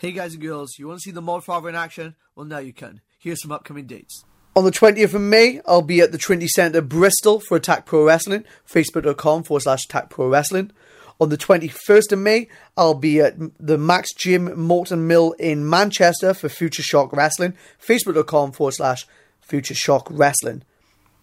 [0.00, 2.14] Hey guys and girls, you want to see the Mod Father in action?
[2.36, 3.00] Well, now you can.
[3.18, 4.24] Here's some upcoming dates.
[4.54, 8.04] On the 20th of May, I'll be at the Trinity Centre, Bristol for Attack Pro
[8.04, 10.70] Wrestling, facebook.com forward slash Attack Pro Wrestling.
[11.20, 16.32] On the 21st of May, I'll be at the Max Gym Morton Mill in Manchester
[16.32, 17.54] for Future Shock Wrestling,
[17.84, 19.04] facebook.com forward slash
[19.40, 20.62] Future Shock Wrestling.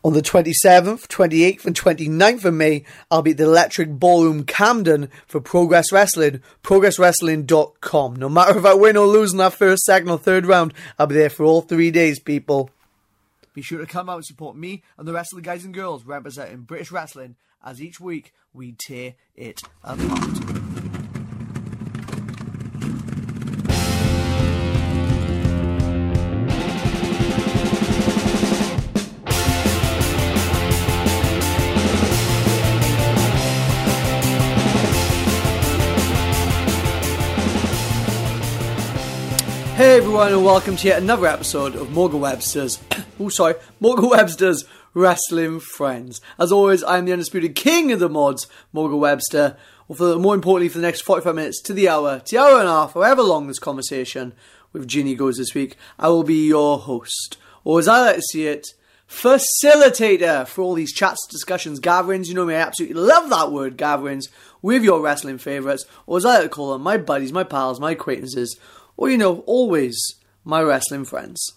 [0.06, 5.10] On the 27th, 28th, and 29th of May, I'll be at the Electric Ballroom Camden
[5.26, 8.16] for Progress Wrestling, progresswrestling.com.
[8.16, 11.08] No matter if I win or lose in that first, second, or third round, I'll
[11.08, 12.70] be there for all three days, people.
[13.55, 15.73] Be sure to come out and support me and the rest of the guys and
[15.73, 20.65] girls representing British wrestling as each week we tear it apart.
[39.85, 42.79] Hey everyone, and welcome to yet another episode of Morgan Webster's.
[43.20, 44.65] oh, sorry, Morgan Webster's
[44.96, 46.21] Wrestling Friends.
[46.40, 49.55] As always, I am the undisputed king of the mods, Morgan Webster.
[49.87, 52.57] Or for more importantly, for the next forty-five minutes to the hour, to the hour
[52.57, 54.34] and a half, however long this conversation
[54.73, 58.21] with Jinny goes this week, I will be your host, or as I like to
[58.23, 58.65] see it,
[59.07, 62.27] facilitator for all these chats, discussions, gatherings.
[62.27, 64.29] You know me, I absolutely love that word, gatherings,
[64.63, 67.79] with your wrestling favourites, or as I like to call them, my buddies, my pals,
[67.79, 68.59] my acquaintances
[68.97, 71.53] or you know, always my wrestling friends.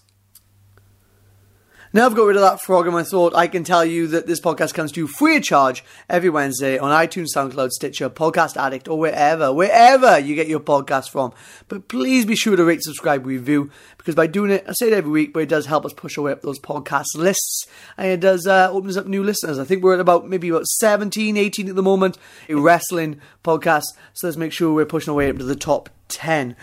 [1.91, 4.27] Now I've got rid of that frog in my throat, I can tell you that
[4.27, 8.57] this podcast comes to you free of charge every Wednesday on iTunes, SoundCloud, Stitcher, Podcast
[8.57, 11.33] Addict, or wherever, wherever you get your podcast from.
[11.67, 14.93] But please be sure to rate, subscribe, review, because by doing it, I say it
[14.93, 17.65] every week, but it does help us push away up those podcast lists,
[17.97, 19.57] and it does uh, opens up new listeners.
[19.57, 23.85] I think we're at about maybe about 17, 18 at the moment, a wrestling podcast,
[24.13, 26.55] so let's make sure we're pushing away up to the top 10.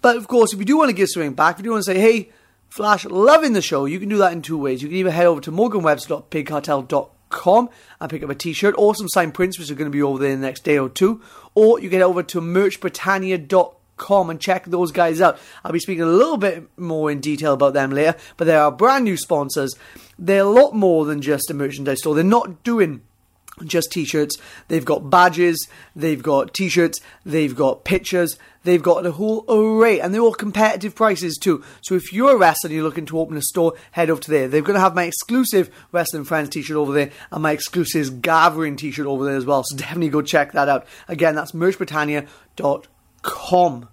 [0.00, 1.84] But of course, if you do want to give something back, if you do want
[1.84, 2.30] to say, hey,
[2.68, 4.82] Flash, loving the show, you can do that in two ways.
[4.82, 7.68] You can either head over to morganwebster.bigcartel.com
[8.00, 10.18] and pick up a t-shirt or some signed prints, which are going to be over
[10.18, 11.22] there in the next day or two.
[11.54, 15.38] Or you can get over to merchbritannia.com and check those guys out.
[15.62, 18.72] I'll be speaking a little bit more in detail about them later, but they are
[18.72, 19.76] brand new sponsors.
[20.18, 22.16] They're a lot more than just a merchandise store.
[22.16, 23.02] They're not doing
[23.62, 24.36] just t-shirts.
[24.68, 30.12] They've got badges, they've got t-shirts, they've got pictures, they've got a whole array, and
[30.12, 31.62] they're all competitive prices too.
[31.82, 34.30] So if you're a wrestler and you're looking to open a store, head over to
[34.30, 34.48] there.
[34.48, 38.74] They're going to have my exclusive Wrestling Friends t-shirt over there, and my exclusive Gathering
[38.76, 39.62] t-shirt over there as well.
[39.64, 40.86] So definitely go check that out.
[41.08, 43.88] Again, that's merchbritannia.com.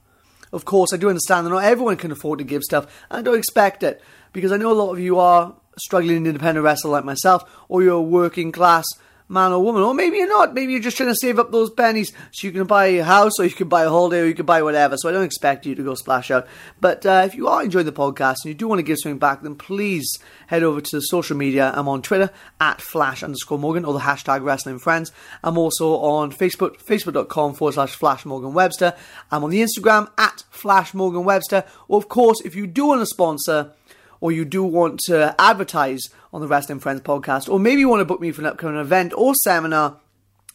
[0.53, 3.21] Of course, I do understand that not everyone can afford to give stuff, and I
[3.21, 4.01] don't expect it,
[4.33, 7.93] because I know a lot of you are struggling independent wrestler like myself, or you're
[7.93, 8.85] a working class
[9.31, 9.81] man or woman.
[9.81, 10.53] Or maybe you're not.
[10.53, 13.39] Maybe you're just trying to save up those pennies so you can buy a house
[13.39, 14.97] or you can buy a holiday or you can buy whatever.
[14.97, 16.47] So I don't expect you to go splash out.
[16.79, 19.19] But uh, if you are enjoying the podcast and you do want to give something
[19.19, 21.71] back, then please head over to the social media.
[21.73, 25.11] I'm on Twitter at flash underscore Morgan or the hashtag wrestling friends.
[25.43, 28.93] I'm also on Facebook, facebook.com forward slash flash Morgan Webster.
[29.31, 31.63] I'm on the Instagram at flash Morgan Webster.
[31.87, 33.73] Or of course, if you do want to sponsor,
[34.21, 37.99] or you do want to advertise on the Wrestling Friends podcast, or maybe you want
[37.99, 39.97] to book me for an upcoming event or seminar,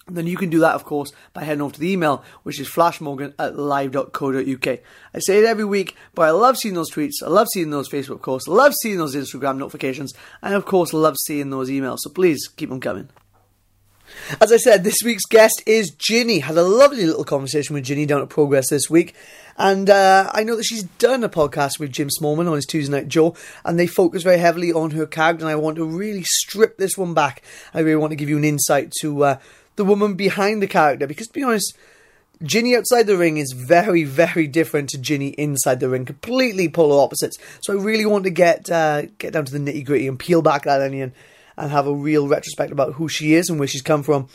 [0.08, 2.68] then you can do that, of course, by heading over to the email, which is
[2.68, 4.66] flashmorgan at live.co.uk.
[5.14, 7.88] I say it every week, but I love seeing those tweets, I love seeing those
[7.88, 11.98] Facebook posts, I love seeing those Instagram notifications, and of course, love seeing those emails.
[12.00, 13.08] So please keep them coming.
[14.40, 16.40] As I said, this week's guest is Jinny.
[16.40, 19.14] Had a lovely little conversation with Jinny down at Progress this week.
[19.58, 22.92] And uh, I know that she's done a podcast with Jim Smallman on his Tuesday
[22.92, 23.34] Night Joe,
[23.64, 25.44] and they focus very heavily on her character.
[25.44, 27.42] And I want to really strip this one back.
[27.72, 29.38] I really want to give you an insight to uh,
[29.76, 31.76] the woman behind the character, because to be honest,
[32.42, 36.04] Jinny outside the ring is very, very different to Jinny inside the ring.
[36.04, 37.38] Completely polar opposites.
[37.62, 40.42] So I really want to get uh, get down to the nitty gritty and peel
[40.42, 41.14] back that onion
[41.56, 44.28] and have a real retrospect about who she is and where she's come from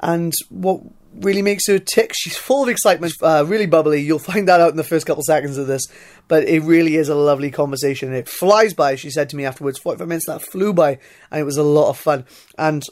[0.00, 0.80] and what
[1.14, 2.12] really makes her tick.
[2.14, 4.00] She's full of excitement, uh, really bubbly.
[4.00, 5.86] You'll find that out in the first couple seconds of this,
[6.28, 8.12] but it really is a lovely conversation.
[8.12, 9.78] It flies by, she said to me afterwards.
[9.78, 10.98] 45 minutes that flew by,
[11.30, 12.24] and it was a lot of fun.
[12.58, 12.82] And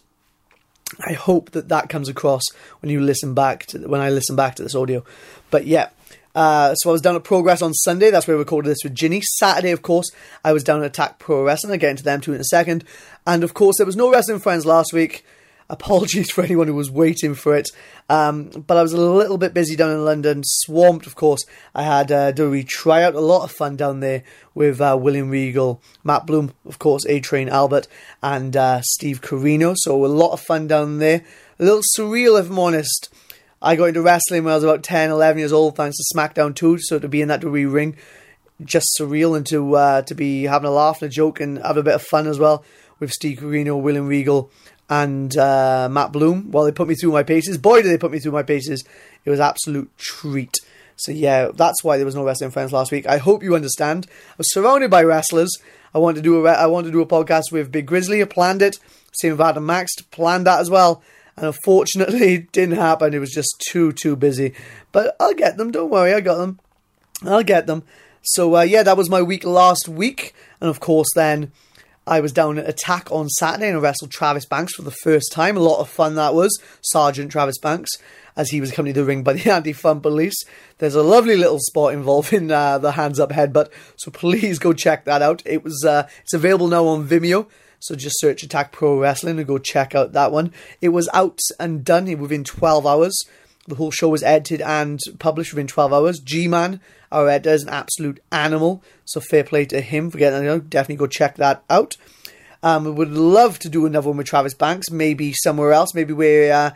[1.07, 2.43] I hope that that comes across
[2.81, 5.05] when you listen back to when I listen back to this audio.
[5.51, 5.91] But yeah.
[6.35, 8.11] Uh, so I was down at Progress on Sunday.
[8.11, 9.21] That's where we recorded this with Jinny.
[9.23, 10.11] Saturday, of course,
[10.45, 11.73] I was down at Attack Pro Wrestling.
[11.73, 12.85] I'll get into them too in a second.
[13.27, 15.25] And of course, there was no Wrestling Friends last week.
[15.69, 17.71] Apologies for anyone who was waiting for it.
[18.09, 21.45] Um, but I was a little bit busy down in London, swamped, of course.
[21.77, 25.81] I had uh, a tryout, a lot of fun down there with uh, William Regal,
[26.03, 27.87] Matt Bloom, of course, A Train Albert,
[28.21, 29.77] and uh, Steve Corino.
[29.77, 31.25] So a lot of fun down there.
[31.61, 33.09] A little surreal, if I'm honest.
[33.63, 36.55] I got into wrestling when I was about 10, 11 years old, thanks to SmackDown
[36.55, 36.79] 2.
[36.79, 37.97] So to be in that WWE ring,
[38.65, 41.81] just surreal, and to uh, to be having a laugh and a joke and having
[41.81, 42.65] a bit of fun as well
[42.99, 44.51] with Steve Corino, William Regal,
[44.89, 46.51] and uh, Matt Bloom.
[46.51, 48.85] While they put me through my paces, boy, did they put me through my paces!
[49.25, 50.57] It was absolute treat.
[50.97, 53.07] So yeah, that's why there was no wrestling friends last week.
[53.07, 54.07] I hope you understand.
[54.11, 55.51] I was surrounded by wrestlers.
[55.95, 58.21] I wanted to do a re- I wanted to do a podcast with Big Grizzly.
[58.23, 58.79] I planned it.
[59.13, 59.95] Same with Adam Max.
[60.11, 61.03] Planned that as well.
[61.37, 63.15] And unfortunately, it didn't happen.
[63.15, 64.55] It was just too too busy.
[64.93, 65.71] But I'll get them.
[65.71, 66.61] Don't worry, I got them.
[67.25, 67.85] I'll get them.
[68.23, 71.53] So uh, yeah, that was my week last week, and of course then
[72.07, 75.31] I was down at Attack on Saturday and I wrestled Travis Banks for the first
[75.33, 75.57] time.
[75.57, 77.91] A lot of fun that was, Sergeant Travis Banks,
[78.37, 80.37] as he was coming to the ring by the anti-fun police.
[80.79, 85.05] There's a lovely little spot involving uh, the hands up headbutt, so please go check
[85.05, 85.43] that out.
[85.47, 87.49] It was uh, it's available now on Vimeo.
[87.81, 90.53] So just search Attack Pro Wrestling and go check out that one.
[90.81, 93.19] It was out and done within 12 hours.
[93.67, 96.19] The whole show was edited and published within 12 hours.
[96.19, 96.81] G-Man,
[97.11, 98.83] our editor, is an absolute animal.
[99.05, 101.97] So fair play to him for getting know, Definitely go check that out.
[102.63, 106.13] Um, we would love to do another one with Travis Banks, maybe somewhere else, maybe
[106.13, 106.71] where uh,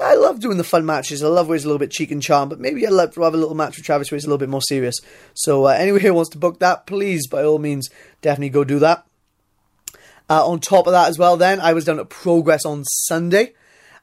[0.00, 1.22] I love doing the fun matches.
[1.22, 3.22] I love where it's a little bit cheek and charm, but maybe I'd love to
[3.22, 4.96] have a little match with Travis where it's a little bit more serious.
[5.34, 7.88] So uh, anyone who wants to book that, please, by all means,
[8.20, 9.07] definitely go do that.
[10.30, 13.54] Uh, on top of that as well, then I was down at Progress on Sunday.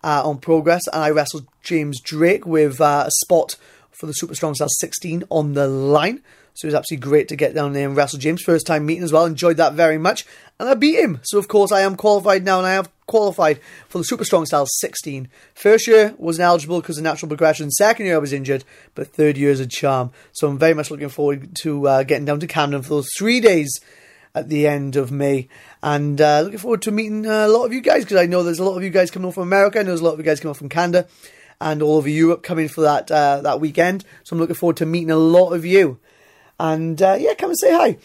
[0.03, 3.55] Uh, on Progress, and I wrestled James Drake with uh, a spot
[3.89, 6.21] for the Super Strong Style 16 on the line.
[6.55, 8.41] So it was absolutely great to get down there and wrestle James.
[8.41, 9.25] First time meeting as well.
[9.25, 10.25] Enjoyed that very much.
[10.57, 11.19] And I beat him.
[11.23, 14.45] So, of course, I am qualified now and I have qualified for the Super Strong
[14.45, 15.27] Style 16.
[15.53, 17.71] First year wasn't eligible because of natural progression.
[17.71, 18.63] Second year I was injured.
[18.93, 20.11] But third year is a charm.
[20.31, 23.41] So I'm very much looking forward to uh, getting down to Camden for those three
[23.41, 23.81] days
[24.35, 25.47] at the end of May.
[25.81, 28.43] And uh, looking forward to meeting uh, a lot of you guys because I know
[28.43, 29.79] there's a lot of you guys coming from America.
[29.79, 31.07] I know there's a lot of you guys coming from Canada
[31.61, 34.03] and all over Europe coming for that uh, that weekend.
[34.23, 35.99] So I'm looking forward to meeting a lot of you.
[36.59, 37.97] And uh, yeah, come and say hi.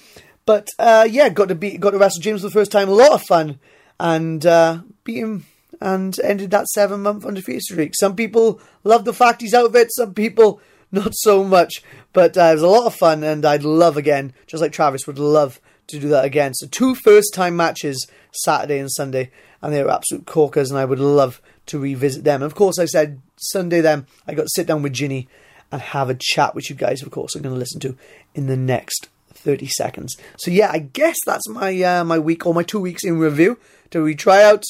[0.47, 2.88] But uh, yeah, got to beat, got to wrestle James for the first time.
[2.88, 3.59] A lot of fun,
[3.99, 5.47] and uh, beat him
[5.81, 7.94] and ended that seven month undefeated streak.
[7.94, 9.93] Some people love the fact he's out of it.
[9.93, 10.61] Some people
[10.93, 11.83] not so much.
[12.12, 15.06] But uh, it was a lot of fun, and I'd love again, just like Travis
[15.06, 15.61] would love
[15.91, 16.55] to do that again.
[16.55, 19.31] So two first time matches Saturday and Sunday,
[19.63, 22.43] and they were absolute corkers, and I would love to revisit them.
[22.43, 25.29] And of course, I said Sunday then I got to sit down with Jinny
[25.73, 27.97] and have a chat, which you guys, of course, are going to listen to
[28.35, 30.17] in the next 30 seconds.
[30.39, 33.59] So yeah, I guess that's my uh, my week or my two weeks in review.
[33.91, 34.65] To we try out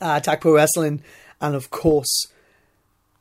[0.00, 1.02] uh, Attack Pro Wrestling,
[1.40, 2.26] and of course.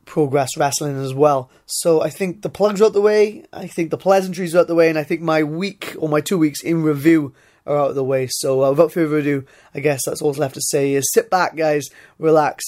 [0.08, 1.52] Progress Wrestling as well.
[1.68, 4.68] So I think the plugs are out the way, I think the pleasantries are out
[4.68, 7.36] the way, and I think my week or my two weeks in review
[7.68, 8.28] are out of the way.
[8.32, 9.46] So uh, without further ado,
[9.76, 12.64] I guess that's all left to say is sit back, guys, relax,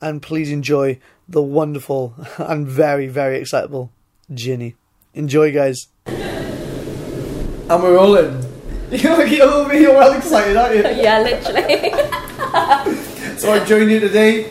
[0.00, 3.92] and please enjoy the wonderful and very, very excitable
[4.32, 4.76] Jinny.
[5.14, 5.88] Enjoy, guys.
[6.06, 8.44] And we're rolling.
[8.90, 10.82] You're, you're, you're well excited, aren't you?
[11.02, 11.90] yeah, literally.
[13.38, 14.50] So I'm joined you today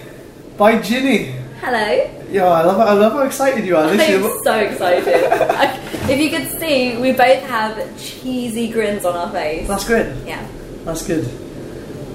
[0.58, 1.37] by Jinny.
[1.68, 2.10] Hello.
[2.32, 3.84] Yeah, I love I love how excited you are.
[3.90, 3.98] I'm
[4.42, 5.06] so excited.
[5.34, 5.78] I-
[6.10, 9.68] if you could see, we both have cheesy grins on our face.
[9.68, 10.16] That's good.
[10.26, 10.48] Yeah.
[10.86, 11.26] That's good.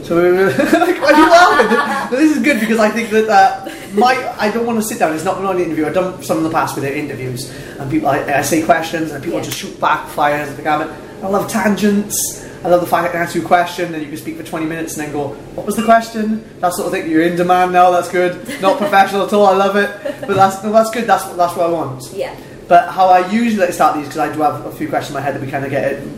[0.06, 2.18] So we're why are you laughing?
[2.18, 5.14] This is good because I think that uh, my I don't want to sit down.
[5.14, 5.84] It's not an interview.
[5.84, 9.22] I've done some in the past with interviews, and people I, I say questions and
[9.22, 9.44] people Yeah.
[9.44, 10.88] just shoot back fires at the gamut.
[11.22, 12.16] I love tangents.
[12.64, 14.44] I love the fact I can ask you a question and you can speak for
[14.44, 16.44] 20 minutes and then go, what was the question?
[16.60, 17.10] That sort of thing.
[17.10, 17.90] You're in demand now.
[17.90, 18.60] That's good.
[18.60, 19.46] Not professional at all.
[19.46, 19.90] I love it.
[20.20, 21.06] But that's no, that's good.
[21.06, 22.12] That's what that's what I want.
[22.12, 22.36] Yeah.
[22.68, 25.20] But how I usually start these because I do have a few questions in my
[25.20, 26.08] head that we kind of get it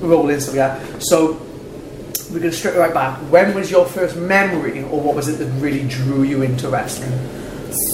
[0.00, 1.02] rolling like that.
[1.02, 1.34] So
[2.30, 3.18] we're going to straight right back.
[3.30, 7.12] When was your first memory, or what was it that really drew you into wrestling?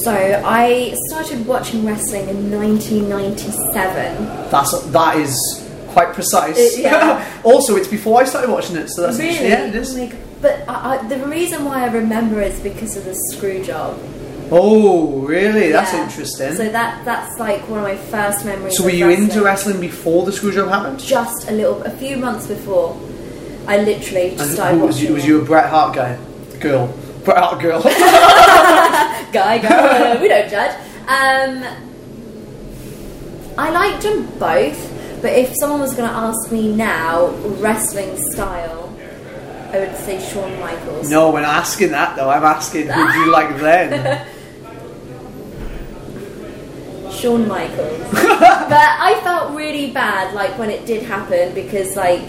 [0.02, 4.50] So I started watching wrestling in 1997.
[4.50, 5.67] That's that is
[5.98, 6.56] quite precise.
[6.76, 7.40] Uh, yeah.
[7.44, 9.48] also, it's before I started watching it, so that's really?
[9.48, 9.96] yeah, it is.
[9.96, 10.10] Oh.
[10.40, 13.98] But I, I, the reason why I remember is because of the screw job.
[14.50, 15.72] Oh, really?
[15.72, 16.04] That's Yeah.
[16.04, 16.54] interesting.
[16.54, 18.76] So that that's like one of my first memories.
[18.78, 19.28] So were you wrestling.
[19.30, 21.00] into wrestling before the screw job happened?
[21.00, 22.96] Just a little, a few months before.
[23.66, 25.08] I literally just And started was watching.
[25.08, 25.14] you?
[25.14, 26.16] Was you a Bret Hart guy?
[26.60, 26.86] Girl.
[27.24, 27.82] Bret Hart girl.
[29.32, 30.74] guy, girl, we don't judge.
[31.06, 31.64] Um,
[33.58, 34.78] I liked them both,
[35.20, 37.28] but if someone was going to ask me now,
[37.60, 38.94] wrestling style,
[39.72, 41.10] I would say Shawn Michaels.
[41.10, 44.26] no, when asking that though, I'm asking who do you like then?
[47.12, 48.10] Shawn Michaels.
[48.12, 52.22] but I felt really bad, like when it did happen, because like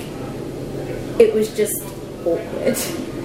[1.19, 1.81] it was just
[2.25, 2.77] awkward.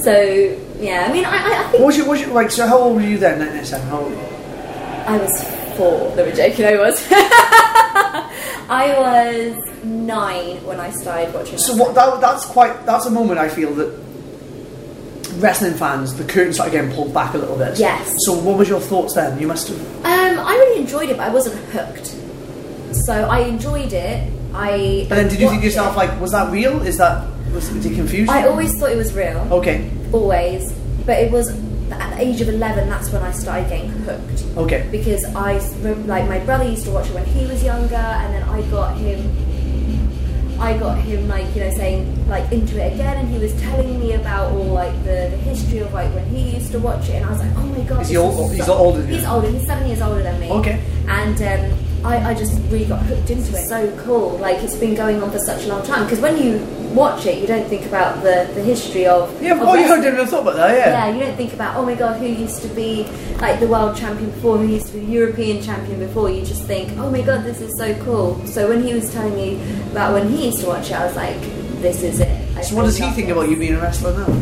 [0.00, 2.96] So yeah, I mean, I, I, think was what was your, like, so how old
[2.96, 3.86] were you then, 97?
[3.88, 4.12] How old?
[4.14, 5.44] I was
[5.76, 6.16] four.
[6.16, 6.64] No, we're joking.
[6.64, 7.06] I was.
[8.70, 11.58] I was nine when I started watching.
[11.58, 11.94] So what?
[11.96, 12.86] That, that's quite.
[12.86, 13.98] That's a moment I feel that
[15.38, 17.78] wrestling fans, the curtain started getting pulled back a little bit.
[17.78, 18.14] Yes.
[18.20, 19.40] So what was your thoughts then?
[19.40, 19.80] You must have.
[19.80, 22.16] Um, I really enjoyed it, but I wasn't hooked.
[23.04, 24.32] So I enjoyed it.
[24.54, 25.06] I.
[25.08, 25.98] But then, did you think yourself it.
[25.98, 26.80] like, was that real?
[26.82, 28.30] Is that was it confused?
[28.30, 29.38] I always thought it was real.
[29.50, 29.90] Okay.
[30.12, 30.72] Always,
[31.06, 31.50] but it was
[31.94, 32.88] at the age of eleven.
[32.88, 34.44] That's when I started getting hooked.
[34.56, 34.86] Okay.
[34.90, 35.58] because I
[36.06, 38.96] like my brother used to watch it when he was younger, and then I got
[38.96, 39.30] him.
[40.60, 43.98] I got him like you know saying like into it again, and he was telling
[43.98, 47.14] me about all like the, the history of like when he used to watch it,
[47.14, 49.06] and I was like, oh my god, Is he old- is he's so- older?
[49.06, 49.48] He's older.
[49.48, 50.50] He's seven years older than me.
[50.50, 50.80] Okay.
[51.08, 51.40] and.
[51.42, 53.66] Um, I, I just really got hooked into it.
[53.68, 54.38] So cool!
[54.38, 56.04] Like it's been going on for such a long time.
[56.04, 56.58] Because when you
[56.94, 59.52] watch it, you don't think about the, the history of Yeah.
[59.54, 60.76] of Oh, you didn't have thought about that.
[60.76, 61.06] Yeah.
[61.06, 63.04] Yeah, you don't think about, oh my god, who used to be
[63.38, 66.30] like the world champion before, who used to be the European champion before.
[66.30, 68.44] You just think, oh my god, this is so cool.
[68.46, 69.60] So when he was telling me
[69.92, 71.40] about when he used to watch it, I was like,
[71.80, 72.56] this is it.
[72.56, 73.36] I So what does he think this.
[73.36, 74.32] about you being a wrestler now?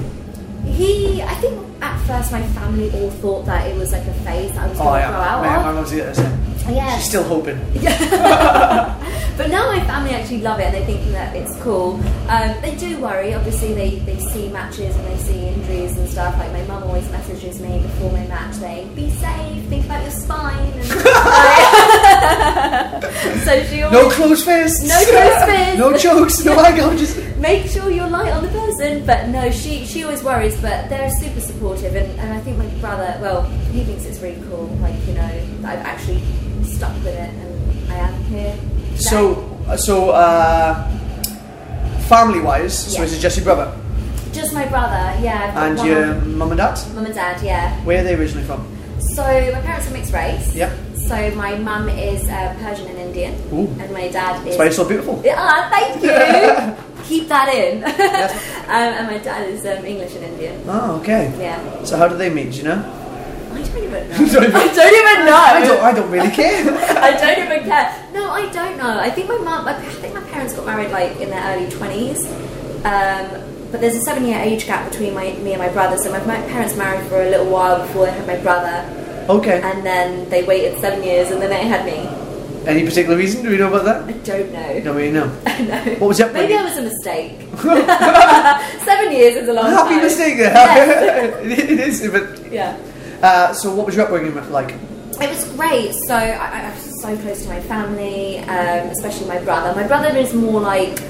[0.65, 1.68] He, I think
[2.09, 4.85] first my family all thought that it was like a phase that I was Oh
[4.85, 5.67] going to grow out Man, of.
[5.67, 6.75] my mum's the same.
[6.75, 6.97] Yeah.
[6.97, 7.59] She's still hoping.
[9.39, 11.95] But now my family actually love it and they think that it's cool.
[12.29, 16.37] Um, they do worry, obviously they, they see matches and they see injuries and stuff.
[16.39, 20.11] Like my mum always messages me before my match saying, be safe, think about your
[20.11, 20.59] spine.
[20.73, 20.83] And,
[23.45, 24.83] so she always No close fists.
[24.83, 25.79] No closed fists.
[25.83, 26.45] no jokes.
[26.45, 26.97] No angle.
[26.97, 27.17] Just.
[27.39, 29.05] make sure you're light on the person.
[29.07, 32.67] But no, she she always worries, but they're super supportive and, and I think my
[32.81, 35.33] brother, well, he thinks it's really cool, like, you know,
[35.63, 36.23] that I've actually
[36.65, 38.55] stuck with it and I am here.
[38.97, 39.45] So
[39.77, 40.89] so uh,
[42.09, 43.05] family wise, so Yeah.
[43.07, 43.73] is it just your brother
[44.33, 45.65] Just my brother, yeah.
[45.67, 46.79] And your mum and dad?
[46.95, 47.75] mum and dad, yeah.
[47.85, 48.61] Where are they originally from?
[49.15, 50.55] So my parents are mixed race.
[50.55, 50.73] Yep.
[51.09, 53.67] So my mum is uh, Persian and Indian, Ooh.
[53.81, 54.45] and my dad is.
[54.45, 55.23] That's why you're so beautiful.
[55.33, 56.13] Ah, thank you.
[57.09, 57.83] Keep that in.
[57.89, 57.91] um,
[58.69, 60.61] and my dad is um, English and Indian.
[60.69, 61.33] Oh, okay.
[61.41, 61.83] Yeah.
[61.85, 62.53] So how did they meet?
[62.53, 62.85] Do you know?
[63.55, 64.17] I don't even know.
[64.19, 65.37] Don't I don't even know.
[65.37, 65.81] I don't.
[65.81, 66.61] I don't really care.
[67.01, 68.09] I don't even care.
[68.13, 69.01] No, I don't know.
[69.01, 69.67] I think my mum.
[69.67, 72.27] I think my parents got married like in their early twenties.
[72.85, 75.99] Um, but there's a seven-year age gap between my, me and my brother.
[75.99, 78.98] So my, my parents married for a little while before they had my brother,
[79.29, 79.61] okay.
[79.63, 82.29] and then they waited seven years, and then they had me.
[82.67, 83.43] Any particular reason?
[83.43, 84.03] Do we know about that?
[84.09, 84.81] I don't know.
[84.81, 85.27] Don't really know.
[85.47, 85.95] no.
[86.01, 86.35] What was that?
[86.35, 86.55] Maybe?
[86.55, 87.41] I was a mistake.
[88.85, 89.75] Seven years is a long time.
[89.75, 90.03] Happy time.
[90.03, 90.53] mistake there.
[90.53, 91.59] Yes.
[91.59, 92.79] it is, but yeah.
[93.23, 94.75] uh, so what was your upbringing like?
[95.21, 95.95] It was great.
[96.07, 99.75] So I, I I was so close to my family, um, especially my brother.
[99.75, 101.01] My brother is more like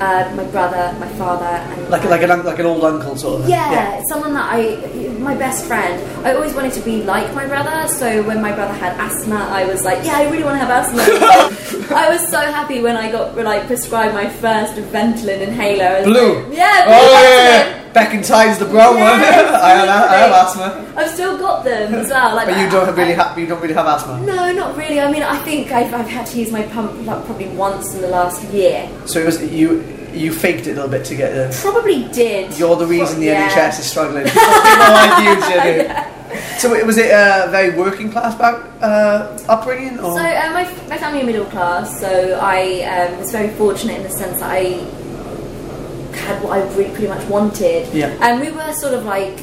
[0.00, 3.48] uh, my brother, my father, and Like like an like an old uncle sort of.
[3.48, 6.00] yeah, someone that I, my best friend.
[6.26, 7.88] I always wanted to be like my brother.
[7.88, 10.70] So when my brother had asthma, I was like, yeah, I really want to have
[10.70, 11.02] asthma.
[11.94, 16.04] I was so happy when I got like prescribed my first Ventolin inhaler.
[16.04, 16.42] Blue.
[16.46, 17.81] like, yeah, blue Oh yeah.
[17.92, 19.02] Back in times, the brown one.
[19.04, 20.94] I have I have asthma.
[20.96, 22.34] I've still got them as well.
[22.34, 24.20] Like, But you don't really have you don't really have asthma.
[24.20, 24.98] No, not really.
[25.00, 28.00] I mean, I think I've, I've had to use my pump like, probably once in
[28.00, 28.88] the last year.
[29.06, 29.82] So it was you
[30.12, 31.56] you faked it a little bit to get the.
[31.60, 32.58] Probably did.
[32.58, 33.48] You're the reason the Yeah.
[33.48, 34.24] NHS is struggling.
[34.26, 36.58] People like you, Jenny.
[36.58, 40.64] So it- was it a very working class back uh, upbringing, or So uh, my,
[40.88, 44.50] my family are middle class, so I um, was very fortunate in the sense that
[44.50, 44.80] I
[46.14, 47.92] had what I really pretty much wanted.
[47.92, 48.16] Yeah.
[48.20, 49.38] And we were sort of like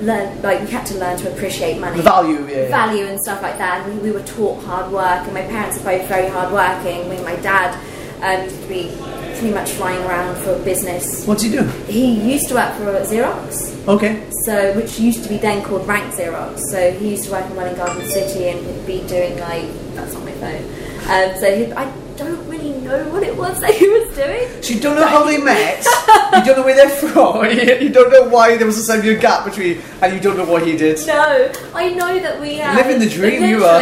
[0.00, 1.96] learn like we had to learn to appreciate money.
[1.98, 2.46] the value?
[2.46, 2.62] Yeah.
[2.62, 2.68] yeah.
[2.68, 3.86] value and stuff like that.
[3.86, 7.04] And we, we were taught hard work, and my parents are both very hard working.
[7.04, 7.74] I mean, my dad
[8.22, 8.96] um, used to be
[9.38, 11.26] pretty much flying around for business.
[11.26, 11.62] What's he do?
[11.86, 14.24] He used to work for Xerox, Okay.
[14.44, 16.60] so which used to be then called Rank Xerox.
[16.70, 20.14] So he used to work in Welwyn Garden City and would be doing like that's
[20.14, 20.62] not my phone.
[21.10, 24.62] Um, so he, I don't really know what it was that he was doing.
[24.62, 25.84] So you don't know how they met.
[26.34, 27.44] you don't know where they're from.
[27.84, 30.66] You don't know why there was a seven-year gap between, and you don't know what
[30.66, 31.04] he did.
[31.06, 32.76] No, I know that we have.
[32.76, 33.80] Living the dream, you are.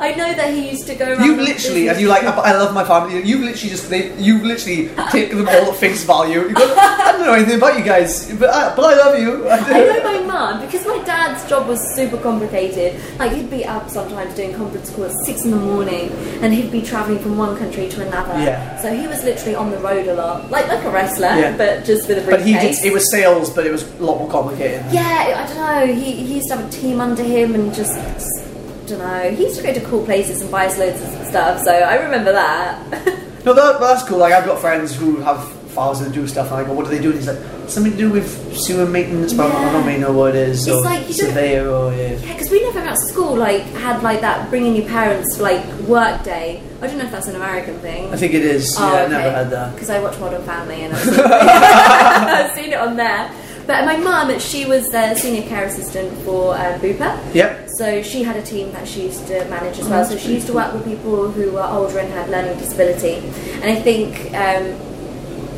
[0.00, 1.24] I know that he used to go around.
[1.24, 3.22] You literally, and you like, I love my family.
[3.22, 6.48] You literally just, they, you literally take them all at face value.
[6.48, 6.74] You go,
[7.20, 9.48] don't know anything about you guys, but I, but I love you.
[9.48, 13.00] I I know my mum because my dad's job was super complicated.
[13.18, 16.10] Like he'd be up sometimes doing conference calls at six in the morning,
[16.42, 18.32] and he'd be traveling from one country to another.
[18.42, 18.80] Yeah.
[18.80, 21.56] So he was literally on the road a lot, like like a wrestler, Yeah.
[21.56, 22.84] but just with a But he did.
[22.84, 24.84] It was sales, but it was a lot more complicated.
[24.90, 25.56] Yeah, I don't
[25.88, 25.94] know.
[25.94, 27.96] He, he used to have a team under him and just.
[27.96, 29.30] I don't know.
[29.30, 31.94] He used to go to cool places and buy us loads of stuff, so I
[32.02, 33.16] remember that.
[33.42, 34.18] No, that, that's cool.
[34.18, 36.90] Like I've got friends who have fathers that do stuff, and I go, "What do
[36.90, 39.98] they do?" And he's like, "Something to do with sewer maintenance, but I don't really
[39.98, 42.16] know what it is." It's or like you surveyor, or yeah.
[42.16, 46.22] Yeah, because we never at school like had like that bringing your parents like work
[46.24, 46.62] day.
[46.82, 48.12] I don't know if that's an American thing.
[48.12, 48.76] I think it is.
[48.78, 49.74] Oh, yeah, I never had that.
[49.74, 53.30] Because I watch Modern Family and I've seen, I've seen it on there.
[53.66, 57.34] But my mum, she was the senior care assistant for uh, Bupa.
[57.34, 57.68] Yep.
[57.78, 60.04] So she had a team that she used to manage as well.
[60.04, 63.16] So she used to work with people who were older and had learning disability.
[63.62, 64.74] And I think um,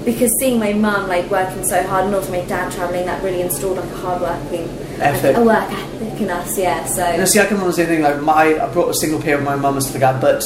[0.04, 3.40] because seeing my mum like working so hard and also my dad travelling, that really
[3.42, 4.68] installed like a hard working
[5.00, 5.36] Ethic.
[5.36, 6.58] a work ethic in us.
[6.58, 6.84] Yeah.
[6.84, 9.56] So And see, I can understand thing like my I brought a single parent my
[9.56, 10.42] mum and stuff like that, but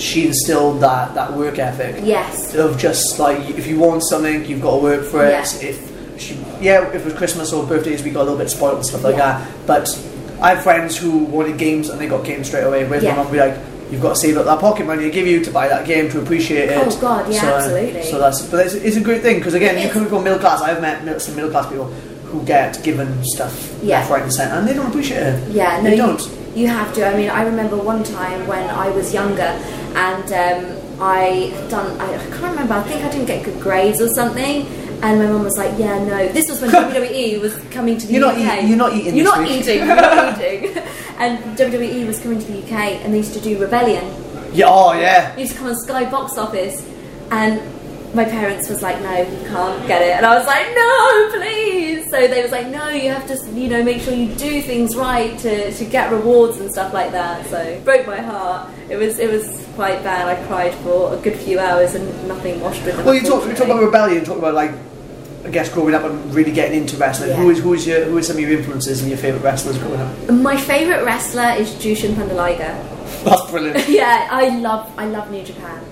[0.00, 2.54] she instilled that that work ethic yes.
[2.54, 5.30] of just like if you want something, you've got to work for it.
[5.30, 5.68] Yeah.
[5.68, 8.76] If she, yeah, if it was Christmas or birthdays, we got a little bit spoiled
[8.76, 9.38] and stuff like Yeah.
[9.40, 9.66] that.
[9.66, 9.88] But
[10.40, 12.84] I have friends who wanted games and they got games straight away.
[12.86, 13.10] Whereas Yeah.
[13.10, 13.56] my mum would be like,
[13.90, 16.08] "You've got to save up that pocket money I give you to buy that game
[16.10, 18.02] to appreciate it." Oh, God, yeah, so, absolutely.
[18.04, 19.92] So that's but it's, it's a great thing because again, It you is.
[19.92, 20.60] come from middle class.
[20.62, 21.86] I've met some middle class people
[22.30, 23.98] who get given stuff Yeah.
[23.98, 25.50] left, right, and centre, and they don't appreciate it.
[25.50, 26.30] Yeah, no, they you, don't.
[26.54, 27.06] You have to.
[27.06, 29.50] I mean, I remember one time when I was younger,
[29.94, 32.00] and um, I done.
[32.00, 32.74] I, I can't remember.
[32.74, 34.66] I think I didn't get good grades or something.
[35.02, 38.12] And my mum was like, "Yeah, no." This was when WWE was coming to the
[38.12, 38.62] You're not UK.
[38.64, 39.60] eat- you're not eating You're this not week.
[39.62, 39.76] eating.
[39.78, 40.82] You're not eating.
[41.20, 44.04] And WWE was coming to the UK, and they used to do Rebellion.
[44.52, 45.34] Yeah, oh yeah.
[45.34, 46.84] They used to come on Sky Box Office,
[47.30, 47.60] and
[48.14, 52.10] my parents was like, "No, you can't get it," and I was like, "No, please."
[52.10, 54.96] So they was like, "No, you have to, you know, make sure you do things
[54.96, 58.68] right to, to get rewards and stuff like that." So broke my heart.
[58.88, 60.26] It was it was quite bad.
[60.26, 62.96] I cried for a good few hours and nothing washed with.
[63.04, 64.24] Well, you talk, you talk about rebellion.
[64.24, 64.72] Talk about like,
[65.44, 67.30] I guess growing up and really getting into wrestling.
[67.30, 67.36] Yeah.
[67.36, 69.78] Who is who is your who is some of your influences and your favourite wrestlers
[69.78, 70.30] growing up?
[70.30, 72.78] My favourite wrestler is Jushin Thunder Liger.
[73.24, 73.88] That's brilliant.
[73.88, 75.82] yeah, I love I love New Japan.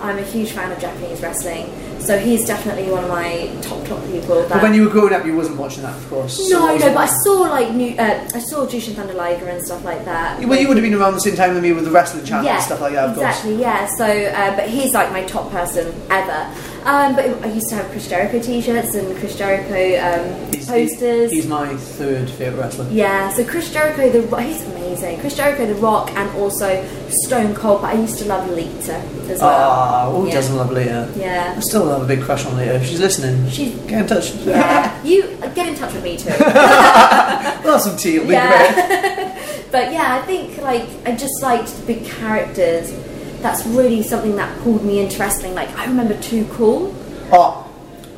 [0.00, 1.66] I'm a huge fan of Japanese wrestling,
[1.98, 4.46] so he's definitely one of my top top people.
[4.48, 6.38] But when you were growing up, you wasn't watching that, of course.
[6.48, 7.96] No, was no, but I saw like new.
[7.96, 10.40] Uh, I saw Jushin Thunder Liger and stuff like that.
[10.44, 12.44] Well, you would have been around the same time with me with the wrestling channel
[12.44, 13.56] yeah, and stuff like that, of exactly.
[13.56, 13.88] Yeah.
[13.96, 16.54] So, uh, but he's like my top person ever.
[16.84, 20.48] Um, but I used to have Chris Jericho t-shirts and Chris Jericho um.
[20.68, 21.32] He's, posters.
[21.32, 22.88] He's my third favourite wrestler.
[22.90, 25.20] yeah, so Chris Jericho, the he's amazing.
[25.20, 27.82] Chris Jericho, The Rock, and also Stone Cold.
[27.82, 29.70] But I used to love Lita as well.
[29.70, 30.34] Ah, who yeah.
[30.34, 31.12] doesn't love Lita?
[31.16, 31.54] Yeah.
[31.56, 32.74] I still have a big crush on Lita.
[32.76, 34.34] If she's listening, She's get in touch.
[34.44, 35.02] yeah.
[35.02, 36.30] You get in touch with me too.
[37.64, 38.16] We'll some tea.
[38.16, 38.38] It'll be great.
[38.38, 39.38] Yeah.
[39.70, 42.92] but yeah, I think like I just liked the big characters.
[43.40, 45.54] That's really something that pulled me into wrestling.
[45.54, 46.94] Like I remember Too Cool.
[47.32, 47.64] Oh,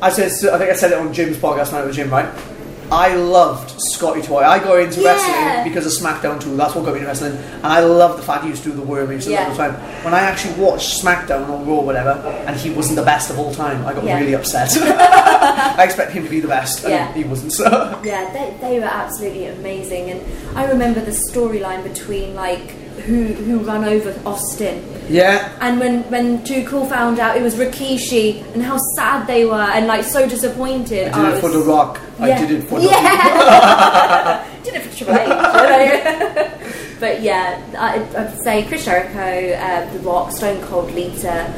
[0.01, 0.31] I said.
[0.53, 2.27] I think I said it on Jim's podcast I was Jim, right?
[2.93, 4.39] I loved Scotty Toy.
[4.43, 5.13] I got into Yeah.
[5.13, 6.57] wrestling because of SmackDown 2.
[6.57, 8.75] That's what got me into wrestling, and I loved the fact he used to do
[8.75, 9.07] the worm.
[9.07, 9.75] He used to do it all the time.
[10.03, 12.09] When I actually watched SmackDown or Raw, or whatever,
[12.47, 14.19] and he wasn't the best of all time, I got Yeah.
[14.19, 14.75] really upset.
[14.81, 17.13] I expect him to be the best, and Yeah.
[17.13, 17.53] he wasn't.
[17.53, 20.09] So Yeah, they, they were absolutely amazing.
[20.11, 20.21] And
[20.57, 22.75] I remember the storyline between like
[23.11, 24.81] who who run over Austin.
[25.09, 29.67] yeah, And when, when Cool found out it was Rikishi and how sad they were
[29.75, 31.09] and like so disappointed.
[31.11, 31.99] I did it for The Rock.
[32.19, 33.01] I did it for the rock.
[33.03, 34.47] yeah.
[34.63, 35.27] did it for Triple H.
[35.27, 36.51] you know?
[37.01, 41.51] but yeah, I, I'd say Chris Jericho, uh, The Rock, Stone Cold, Lita.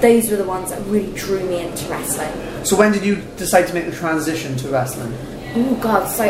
[0.00, 2.64] Those were the ones that really drew me into wrestling.
[2.64, 5.12] So when did you decide to make the transition to wrestling?
[5.56, 6.06] Oh God!
[6.06, 6.24] So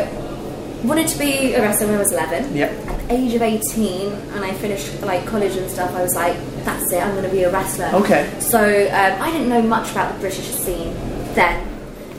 [0.86, 2.56] wanted to be a wrestler when I was eleven.
[2.56, 2.70] Yep.
[2.88, 6.36] At the age of eighteen, and I finished like college and stuff, I was like,
[6.64, 7.02] "That's it!
[7.02, 8.32] I'm going to be a wrestler." Okay.
[8.40, 10.94] So um, I didn't know much about the British scene
[11.34, 11.62] then.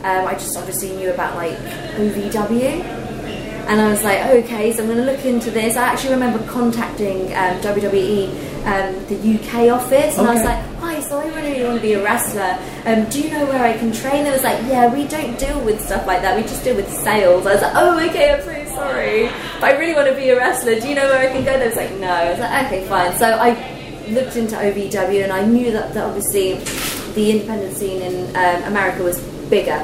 [0.03, 1.57] Um, I just obviously knew about like
[1.97, 3.07] OVW,
[3.67, 5.75] and I was like, okay, so I'm going to look into this.
[5.75, 8.29] I actually remember contacting um, WWE,
[8.65, 11.91] um, the UK office, and I was like, hi, so I really want to be
[11.93, 12.57] a wrestler.
[12.85, 14.23] Um, do you know where I can train?
[14.23, 16.37] They was like, yeah, we don't deal with stuff like that.
[16.37, 17.45] We just deal with sales.
[17.45, 19.23] I was like, oh, okay, I'm so sorry,
[19.59, 20.79] but I really want to be a wrestler.
[20.79, 21.57] Do you know where I can go?
[21.57, 22.07] They was like, no.
[22.09, 23.17] I was like, okay, fine.
[23.17, 23.49] So I
[24.09, 26.55] looked into OVW, and I knew that, that obviously
[27.13, 29.79] the independent scene in um, America was bigger.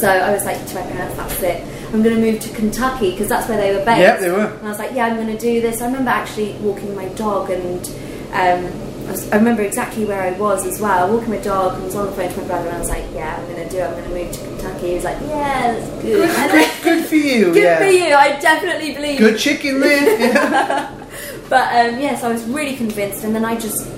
[0.00, 1.64] So I was like to my parents, that's it.
[1.94, 4.00] I'm going to move to Kentucky because that's where they were based.
[4.00, 4.46] Yeah, they were.
[4.46, 5.80] And I was like, yeah, I'm going to do this.
[5.80, 7.86] I remember actually walking my dog and
[8.32, 8.64] um,
[9.08, 11.12] I, remember exactly where I was as well.
[11.12, 13.04] Walking my dog and was on the phone to my brother and I was like,
[13.12, 13.84] yeah, I'm going to do it.
[13.84, 14.88] I'm going to move to Kentucky.
[14.88, 16.50] He was like, yeah, that's good.
[16.50, 17.52] Good, good for you.
[17.52, 17.78] Good yeah.
[17.78, 18.14] for you.
[18.14, 19.18] I definitely believe.
[19.18, 20.18] Good chicken there.
[20.18, 21.06] Yeah.
[21.48, 23.88] But um, yes, I was really convinced, and then I just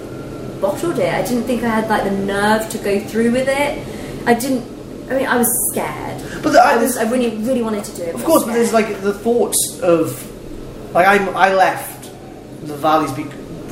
[0.60, 1.12] bottled it.
[1.12, 4.28] I didn't think I had like the nerve to go through with it.
[4.28, 4.64] I didn't.
[5.10, 6.42] I mean, I was scared.
[6.42, 6.98] But the- I- I was.
[6.98, 8.14] I really, really wanted to do it.
[8.14, 10.22] Of course, but there's like the thoughts of
[10.94, 12.10] like I'm, I left
[12.66, 13.12] the valleys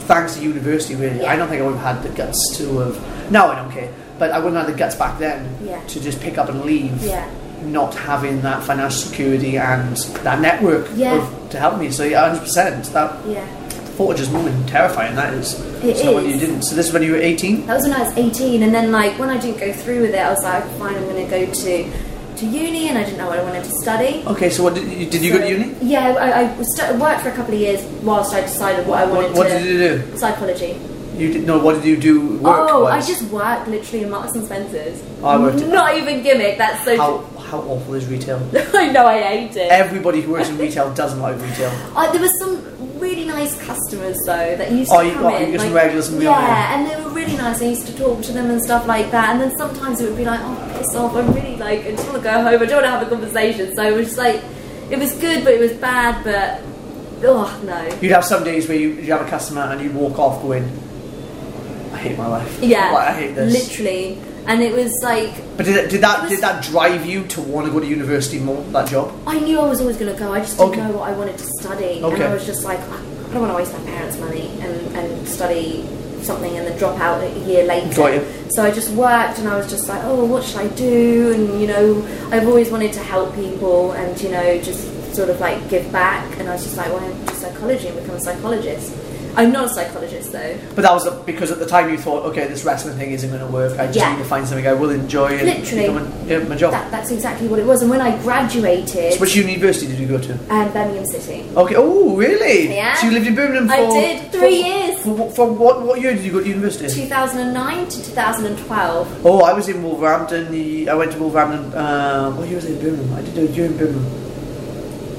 [0.07, 1.21] thanks to university, really.
[1.21, 1.33] Yeah.
[1.33, 3.31] I don't think I would have had the guts to have.
[3.31, 5.81] Now I don't care, but I wouldn't have the guts back then Yeah.
[5.87, 7.03] to just pick up and leave.
[7.03, 7.29] Yeah.
[7.64, 11.90] Not having that financial security and that network of, to help me.
[11.90, 12.85] So yeah, hundred percent.
[12.92, 13.45] That Yeah.
[13.97, 15.16] thought of just moving terrifying.
[15.16, 15.59] That is.
[15.83, 16.35] It so when is.
[16.35, 16.62] you didn't.
[16.62, 17.66] So this is when you were eighteen.
[17.66, 20.14] That was when I was 18, and then like when I didn't go through with
[20.14, 21.85] it, I was like, fine, I'm going to go to
[22.38, 24.22] to uni, and I didn't know what I wanted to study.
[24.27, 25.75] Okay, so what did you, did you go to uni?
[25.83, 29.07] Yeah, I, I st- worked for a couple of years whilst I decided what I
[29.07, 29.59] wanted What, what to.
[29.59, 30.16] did you do?
[30.16, 30.79] Psychology.
[31.16, 31.59] You did no.
[31.59, 32.37] What did you do?
[32.38, 32.68] Work.
[32.70, 35.03] oh, I just worked literally in Marks and Spencers.
[35.22, 36.59] Oh, I worked at- Not even gimmick.
[36.59, 36.94] That's so.
[36.99, 38.37] How how awful is retail?
[38.75, 39.70] I know I hate it.
[39.70, 41.70] Everybody who works in retail doesn't like retail.
[41.96, 42.76] I, there was some
[43.27, 45.53] really nice customers though that used Oh, to you come got- in.
[45.53, 47.61] you got like- regulars and yeah, and they were really nice.
[47.62, 49.31] I used to talk to them and stuff like that.
[49.31, 51.15] And then sometimes it would be like, oh, piss off!
[51.17, 52.47] I'm really like, I just want to go home.
[52.47, 53.75] I don't want to have a conversation.
[53.77, 54.43] So it was just like,
[54.91, 56.23] it was good, but it was bad.
[56.25, 56.61] But
[57.29, 57.99] oh no.
[58.01, 60.65] You'd have some days where you you have a customer and you'd walk off going,
[61.93, 62.59] I hate my life.
[62.62, 63.53] Yeah, Like, I hate this.
[63.53, 64.19] literally.
[64.49, 67.67] And it was like But did, it- did that did that drive you to want
[67.67, 68.62] to go to university more?
[68.71, 69.12] That job?
[69.27, 70.33] I knew I was always going to go.
[70.33, 70.83] I just didn't Okay.
[70.83, 72.15] know what I wanted to study, okay.
[72.15, 73.01] and I was just like, I
[73.37, 75.87] don't want to waste my parents' money and, and study
[76.22, 77.92] something and then drop out a year later.
[78.51, 81.33] So I just worked, and I was just like, oh, what should I do?
[81.35, 85.38] And you know, I've always wanted to help people, and you know, just sort of
[85.38, 86.38] like give back.
[86.38, 88.92] And I was just like, why don't I do psychology and become a psychologist?
[89.37, 90.57] I'm not a psychologist though.
[90.75, 93.40] But that was because at the time you thought, okay, this wrestling thing isn't going
[93.46, 93.79] to work.
[93.79, 94.12] I just Yeah.
[94.12, 95.88] need to find something I will enjoy and Literally.
[95.88, 96.72] become yeah, my job.
[96.72, 97.83] That, that's exactly what it was.
[97.83, 100.33] And when I graduated, So which university did you go to?
[100.51, 101.44] um, Birmingham City.
[101.57, 101.75] Okay.
[101.77, 102.75] Oh, really?
[102.75, 102.94] Yeah.
[102.96, 104.99] So you lived in Birmingham for I did, three for- years.
[105.07, 106.88] For, for what what year did you go to university?
[106.92, 109.27] 2009 to 2012.
[109.27, 110.88] Oh, I was in Wolverhampton.
[110.88, 111.72] I went to Wolverhampton.
[111.75, 113.14] Uh, what year was I in Birmingham?
[113.14, 114.07] I did a year in Birmingham.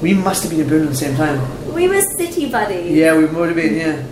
[0.02, 1.40] We must have been in Birmingham at the same time.
[1.78, 2.90] We were city buddies.
[2.90, 3.76] Yeah, we would have been.
[3.76, 4.02] Yeah,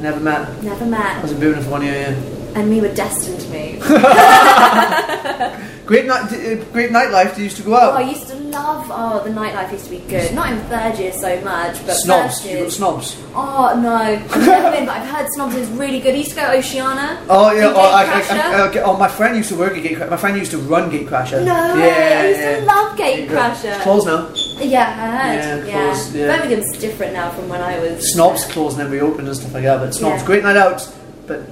[0.00, 0.62] never met.
[0.62, 1.22] Never I met.
[1.22, 1.92] was in Birmingham for one year.
[1.94, 2.58] Yeah.
[2.58, 3.80] And we were destined to meet.
[5.90, 6.32] Great night.
[6.32, 7.36] Uh, great nightlife.
[7.36, 7.94] You used to go out?
[7.94, 10.32] oh, I used to love, oh, the nightlife used to be good.
[10.32, 12.46] Not in third year so much, but snobs.
[12.46, 13.20] You got snobs.
[13.34, 13.96] Oh, no.
[13.96, 16.14] I've never been, but I've heard snobs is really good.
[16.14, 17.26] I used to go to Oceana.
[17.28, 17.72] Oh yeah.
[17.74, 18.68] Oh, I, I.
[18.68, 20.10] I, oh, my friend used to work at Gatecrasher.
[20.10, 21.44] My friend used to run Gatecrasher.
[21.44, 22.60] No yeah, I used yeah.
[22.60, 23.80] to love It's Gatecrasher.
[23.82, 24.32] closed now.
[24.60, 25.34] Yeah, I heard.
[25.36, 26.36] Yeah, Yeah, closed, yeah.
[26.38, 28.12] Birmingham's different now from when I was.
[28.12, 29.78] Snobs closed and then reopened and stuff like that.
[29.78, 30.26] But snobs, Yeah.
[30.26, 30.86] great night out,
[31.26, 31.42] but,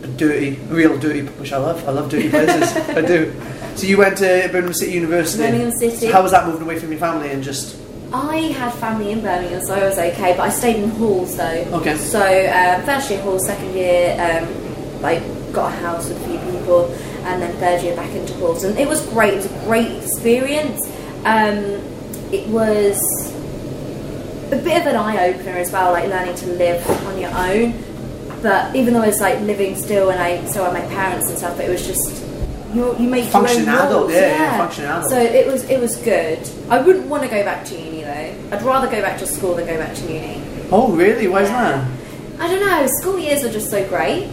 [0.00, 1.86] but dirty, real dirty, which I love.
[1.88, 2.76] I love dirty places.
[2.96, 3.32] I do.
[3.76, 5.42] So you went to Birmingham City University.
[5.44, 5.96] Birmingham City.
[5.96, 7.76] So how was that moving away from your family and just?
[8.12, 11.64] I had family in Birmingham, so I was okay, but I stayed in halls though.
[11.74, 11.96] Okay.
[11.96, 15.18] So um, first year halls, second year, um, I
[15.52, 16.86] got a house with a few people,
[17.24, 19.34] and then third year back into halls, and it was great.
[19.34, 20.86] It was a great experience.
[21.26, 21.82] Um,
[22.32, 22.98] it was
[24.52, 27.74] a bit of an eye opener as well, like learning to live on your own.
[28.42, 31.36] But even though I was like living still, and I so are my parents and
[31.38, 32.24] stuff, but it was just
[32.74, 35.10] you you make your own adult, rules, yeah, yeah, functioning adult.
[35.10, 36.38] So it was it was good.
[36.70, 38.56] I wouldn't want to go back to uni though.
[38.56, 40.40] I'd rather go back to school than go back to uni.
[40.70, 41.26] Oh really?
[41.28, 41.88] Why is Yeah.
[42.36, 42.40] that?
[42.40, 42.86] I don't know.
[43.00, 44.28] School years were just so great,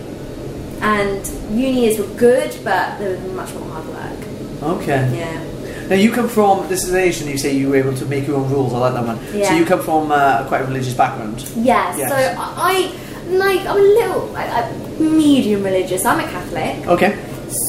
[0.81, 4.73] and uni years were good, but there was much more hard work.
[4.81, 5.17] Okay.
[5.17, 5.41] Yeah.
[5.89, 7.27] Now you come from this is an nation.
[7.27, 8.73] You say you were able to make your own rules.
[8.73, 9.19] I like that one.
[9.45, 11.41] So you come from uh, quite a religious background.
[11.55, 11.95] Yeah.
[11.95, 12.09] Yes.
[12.09, 12.91] So I,
[13.27, 16.05] like I'm a little I, I, medium religious.
[16.05, 16.87] I'm a Catholic.
[16.87, 17.17] Okay.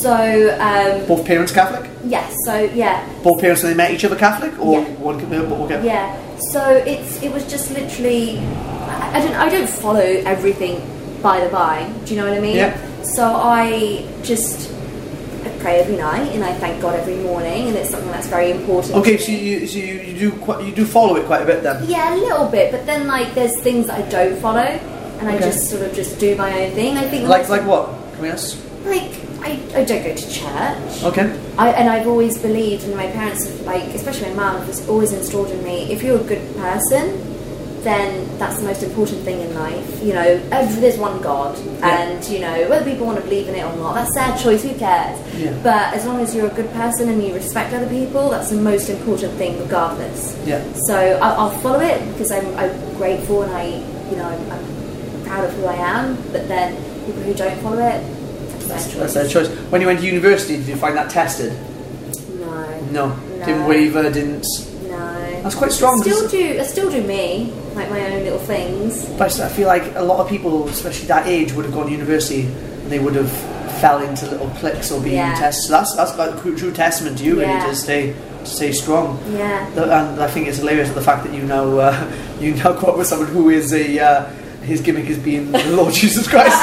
[0.03, 0.13] So
[0.61, 1.91] um, Both parents Catholic.
[2.05, 2.35] yes.
[2.45, 3.07] So yeah.
[3.23, 4.89] Both parents when they met each other Catholic, or Yeah.
[4.95, 5.17] one?
[5.23, 5.85] Okay.
[5.85, 6.39] Yeah.
[6.53, 10.81] So it's it was just literally I, I don't I don't follow everything
[11.23, 11.91] by the by.
[12.05, 12.57] Do you know what I mean?
[12.57, 13.03] Yeah.
[13.03, 14.71] So I just
[15.67, 18.95] pray every night and I thank God every morning and it's something that's very important.
[18.99, 19.17] Okay.
[19.19, 21.89] So you so you, you do quite, you do follow it quite a bit then.
[21.89, 24.71] Yeah, a little bit, but then like there's things that I don't follow
[25.19, 26.97] and I just sort of just do my own thing.
[26.97, 27.85] I think Like like what?
[28.13, 28.63] Can we ask?
[28.85, 29.51] like I,
[29.81, 31.03] I don't go to church.
[31.11, 31.27] Okay.
[31.59, 35.13] I, and I've always believed, and my parents, have, like especially my mum, has always
[35.13, 37.05] installed in me: if you're a good person,
[37.87, 40.03] then that's the most important thing in life.
[40.03, 43.65] You know, there's one God, and you know whether people want to believe in it
[43.65, 44.65] or not, that's their choice.
[44.65, 45.17] Who cares?
[45.37, 45.57] Yeah.
[45.63, 48.61] But as long as you're a good person and you respect other people, that's the
[48.61, 50.37] most important thing, regardless.
[50.45, 50.65] Yeah.
[50.89, 53.67] So I, I'll follow it because I'm, I'm grateful and I,
[54.11, 56.17] you know, I'm, I'm proud of who I am.
[56.33, 56.75] But then
[57.07, 58.03] people who don't follow it,
[58.67, 59.15] that's their choice.
[59.15, 59.49] That's their choice.
[59.71, 61.53] When you went to university, did you find that tested?
[62.41, 62.81] No.
[62.91, 63.15] No.
[63.15, 63.47] No.
[63.47, 64.11] Didn't waver.
[64.11, 64.45] Didn't.
[65.47, 66.61] That's quite strong, I still do.
[66.61, 69.09] I still do me, like my own little things.
[69.19, 71.93] But I feel like a lot of people, especially that age, would have gone to
[71.93, 73.31] university and they would have
[73.81, 75.35] fell into little cliques or being Yeah.
[75.37, 75.67] tested.
[75.67, 77.67] So that's that's like true, true testament to you, really, Yeah.
[77.67, 79.19] to stay to stay strong.
[79.31, 79.69] Yeah.
[79.75, 81.95] The- And I think it's hilarious the fact that you now uh,
[82.41, 84.25] you now go up with someone who is a uh,
[84.63, 86.59] his gimmick is being the Lord Jesus Christ.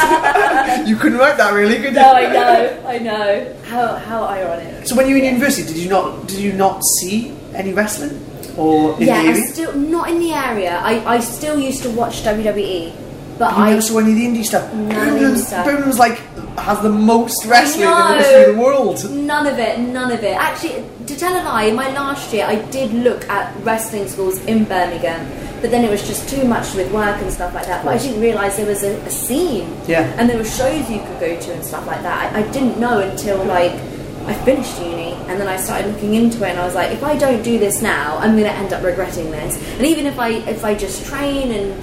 [0.89, 2.01] you couldn't write that really, could you?
[2.01, 3.55] No, I know, I know.
[3.63, 4.87] How how ironic.
[4.87, 8.19] So when you were in university, did you not did you not see any wrestling
[8.57, 9.47] or in yeah, the I area?
[9.47, 10.77] still not in the area.
[10.77, 12.93] I, I still used to watch WWE,
[13.37, 14.73] but you I never saw any of the indie stuff.
[14.73, 15.51] None of the Birmingham's.
[15.51, 16.17] Birmingham's like
[16.59, 19.11] has the most wrestling in the history of the world.
[19.11, 20.35] None of it, none of it.
[20.37, 24.43] Actually, to tell a lie, in my last year I did look at wrestling schools
[24.45, 25.27] in Birmingham,
[25.61, 27.83] but then it was just too much with work and stuff like that.
[27.83, 29.75] But I didn't realise there was a, a scene.
[29.87, 30.13] Yeah.
[30.17, 32.33] And there were shows you could go to and stuff like that.
[32.33, 33.73] I, I didn't know until like
[34.25, 37.03] I finished uni and then I started looking into it and I was like, if
[37.03, 39.57] I don't do this now, I'm gonna end up regretting this.
[39.77, 41.73] And even if I if I just train and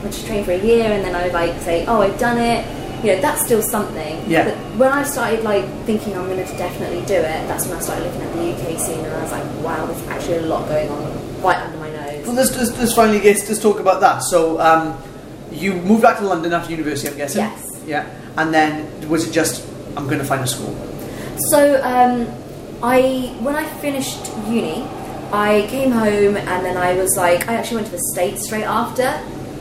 [0.00, 2.64] I just train for a year and then I like say, oh I've done it,
[3.04, 4.30] you know, that's still something.
[4.30, 4.44] Yeah.
[4.44, 7.80] But when I started like thinking I'm going to definitely do it, that's when I
[7.80, 10.68] started looking at the UK scene and I was like, wow, there's actually a lot
[10.68, 12.26] going on right under my nose.
[12.26, 14.22] Well, let's, let's, let's finally get let's talk about that.
[14.22, 15.00] So, um,
[15.52, 17.40] you moved back to London after university, I'm guessing.
[17.40, 17.82] Yes.
[17.86, 18.08] Yeah.
[18.36, 20.74] And then was it just I'm going to find a school?
[21.38, 22.26] So um,
[22.82, 24.82] I when I finished uni,
[25.32, 28.64] I came home and then I was like, I actually went to the States straight
[28.64, 29.08] after.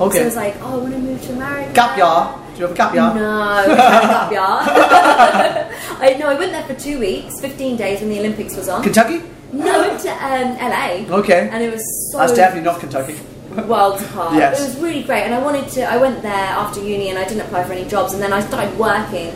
[0.02, 0.18] Okay.
[0.18, 1.74] So I was like, oh, I want to move to America.
[1.74, 2.44] Gap year?
[2.54, 3.14] Do you have a gap year?
[3.14, 4.42] No, it gap year.
[6.00, 8.82] I no, I went there for two weeks, fifteen days when the Olympics was on.
[8.84, 9.22] Kentucky?
[9.54, 11.18] no, I went to um, LA.
[11.20, 11.50] Okay.
[11.52, 13.16] And it was so That's definitely not Kentucky.
[13.68, 14.36] worlds apart.
[14.36, 14.60] Yes.
[14.60, 15.84] It was really great, and I wanted to.
[15.84, 18.42] I went there after uni, and I didn't apply for any jobs, and then I
[18.42, 19.30] started working,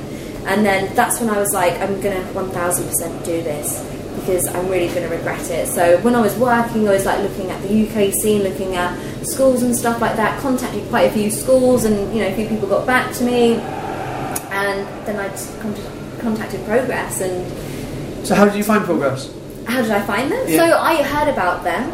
[0.45, 3.81] and then that's when I was like, I'm gonna one thousand percent do this
[4.19, 5.67] because I'm really gonna regret it.
[5.67, 8.97] So when I was working, I was like looking at the UK scene, looking at
[9.25, 10.39] schools and stuff like that.
[10.41, 13.53] Contacted quite a few schools, and you know, a few people got back to me,
[13.55, 15.59] and then I just
[16.19, 19.31] contacted Progress and So how did you find progress?
[19.67, 20.43] how did I find them?
[20.47, 20.57] Yeah.
[20.57, 21.89] So I heard about them,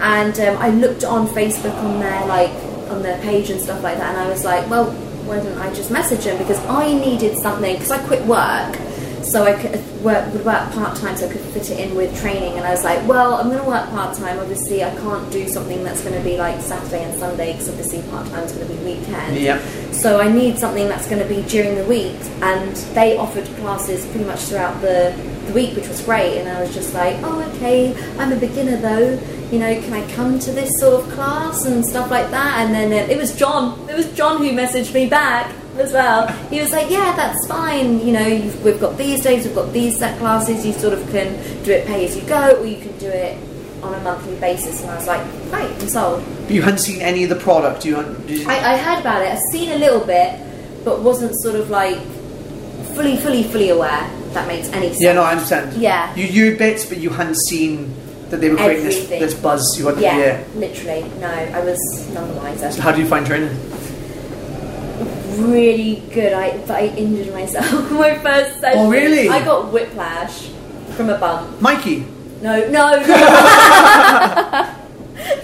[0.00, 2.50] and um, I looked on Facebook on their like
[2.90, 4.90] on their page and stuff like that, and I was like, well,
[5.26, 8.78] why didn't I just message them because I needed something because I quit work.
[9.24, 12.14] So I could work, would work part time, so I could fit it in with
[12.20, 12.58] training.
[12.58, 14.38] And I was like, well, I'm going to work part time.
[14.38, 18.02] Obviously, I can't do something that's going to be like Saturday and Sunday because obviously
[18.10, 19.38] part time is going to be weekend.
[19.38, 19.62] Yeah.
[19.92, 24.04] So I need something that's going to be during the week, and they offered classes
[24.06, 25.14] pretty much throughout the,
[25.46, 26.38] the week, which was great.
[26.38, 29.18] And I was just like, oh, okay, I'm a beginner though.
[29.50, 32.64] You know, can I come to this sort of class and stuff like that?
[32.64, 33.88] And then uh, it was John.
[33.88, 36.28] It was John who messaged me back as well.
[36.48, 38.04] He was like, yeah, that's fine.
[38.06, 40.64] You know, you've, we've got these days, we've got these set classes.
[40.64, 43.38] You sort of can do it pay as you go, or you can do it
[43.82, 44.80] on a monthly basis.
[44.82, 46.24] And I was like, great, I'm sold.
[46.42, 47.84] But you hadn't seen any of the product.
[47.84, 49.28] You, you I, I heard about it.
[49.28, 50.40] I've seen a little bit,
[50.84, 51.98] but wasn't sort of like
[52.94, 54.10] fully, fully, fully aware.
[54.34, 55.00] That makes any sense.
[55.02, 55.76] yeah, no, I understand.
[55.80, 56.14] Yeah.
[56.16, 57.94] You knew bits, but you hadn't seen
[58.30, 59.20] that they were creating this, Everything.
[59.20, 59.62] this buzz.
[59.78, 60.44] You had, Yeah, yeah.
[60.56, 61.02] literally.
[61.20, 61.78] No, I was
[62.12, 62.70] none the wiser.
[62.72, 63.56] So how do you find training?
[65.38, 66.32] Really good.
[66.32, 68.80] I but I injured myself my first session.
[68.80, 69.28] Oh, really?
[69.28, 70.48] I got whiplash
[70.96, 71.60] from a bump.
[71.60, 72.06] Mikey.
[72.40, 73.06] No, no, no.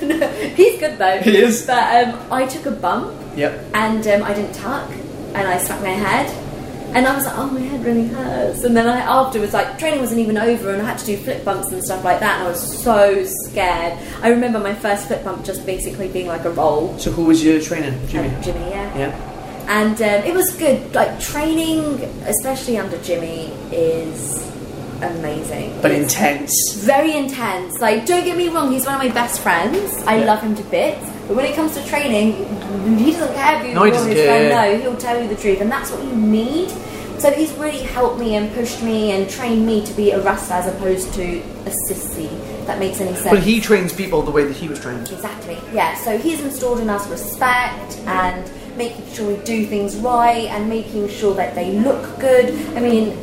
[0.03, 0.29] no.
[0.55, 1.19] He's good though.
[1.19, 1.67] He is.
[1.67, 3.65] But um, I took a bump Yep.
[3.75, 6.29] and um, I didn't tuck, and I stuck my head,
[6.95, 8.65] and I was like, oh, my head really hurts.
[8.65, 11.45] And then I afterwards, like training wasn't even over, and I had to do flip
[11.45, 13.99] bumps and stuff like that, and I was so scared.
[14.23, 16.97] I remember my first flip bump just basically being like a roll.
[16.99, 18.29] So who was your trainer, Jimmy?
[18.35, 18.99] Um, Jimmy, yeah.
[18.99, 19.27] Yeah.
[19.69, 20.95] And um, it was good.
[20.95, 24.50] Like training, especially under Jimmy, is
[25.03, 25.79] amazing.
[25.83, 26.53] But It's intense.
[26.85, 27.79] very intense.
[27.81, 30.03] Like, don't get me wrong, he's one of my best friends.
[30.07, 30.27] I Yeah.
[30.27, 31.05] love him to bits.
[31.27, 32.33] But when it comes to training,
[32.99, 34.51] he doesn't care if you No, he doesn't his care.
[34.51, 34.83] friend.
[34.83, 36.71] No, he'll tell you the truth, and that's what you need.
[37.19, 40.57] So he's really helped me and pushed me and trained me to be a wrestler
[40.57, 41.23] as opposed to
[41.67, 42.31] a sissy.
[42.67, 43.29] That makes any sense.
[43.29, 45.11] But he trains people the way that he was trained.
[45.11, 45.59] Exactly.
[45.75, 45.95] Yeah.
[46.03, 51.09] So he's installed in us respect and making sure we do things right and making
[51.11, 52.55] sure that they look good.
[52.75, 53.19] I mean,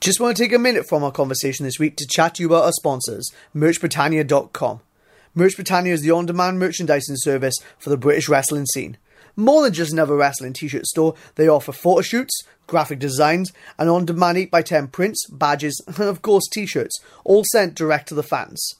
[0.00, 2.48] Just want to take a minute from our conversation this week to chat to you
[2.48, 4.80] about our sponsors, MerchBritannia.com.
[5.34, 8.96] Merch Britannia is the on demand merchandising service for the British wrestling scene.
[9.36, 12.32] More than just another wrestling t shirt store, they offer photo shoots,
[12.66, 17.74] graphic designs, and on demand 8x10 prints, badges, and of course t shirts, all sent
[17.74, 18.76] direct to the fans.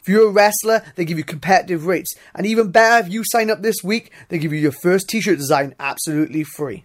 [0.00, 3.50] If you're a wrestler, they give you competitive rates, and even better, if you sign
[3.50, 6.84] up this week, they give you your first t shirt design absolutely free.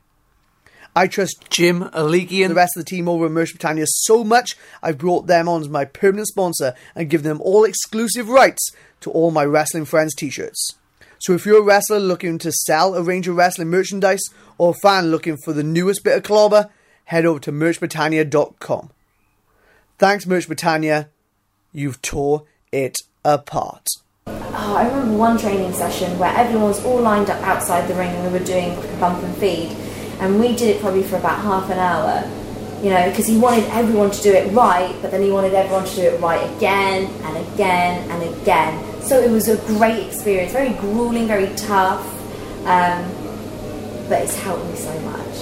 [0.95, 4.23] I trust Jim, Aliki, and the rest of the team over at Merch Britannia so
[4.23, 8.71] much, I've brought them on as my permanent sponsor and given them all exclusive rights
[9.01, 10.75] to all my Wrestling Friends t shirts.
[11.19, 14.21] So if you're a wrestler looking to sell a range of wrestling merchandise,
[14.57, 16.69] or a fan looking for the newest bit of clobber,
[17.05, 18.91] head over to MerchBritannia.com.
[19.97, 21.09] Thanks, Merch Britannia.
[21.71, 23.87] You've tore it apart.
[24.27, 28.09] Oh, I remember one training session where everyone was all lined up outside the ring
[28.09, 29.69] and we were doing like bump and feed,
[30.19, 32.29] and we did it probably for about half an hour.
[32.83, 35.85] You know, because he wanted everyone to do it right, but then he wanted everyone
[35.85, 39.01] to do it right again and again and again.
[39.01, 42.05] So it was a great experience, very grueling, very tough,
[42.65, 43.09] um,
[44.09, 45.35] but it's helped me so much,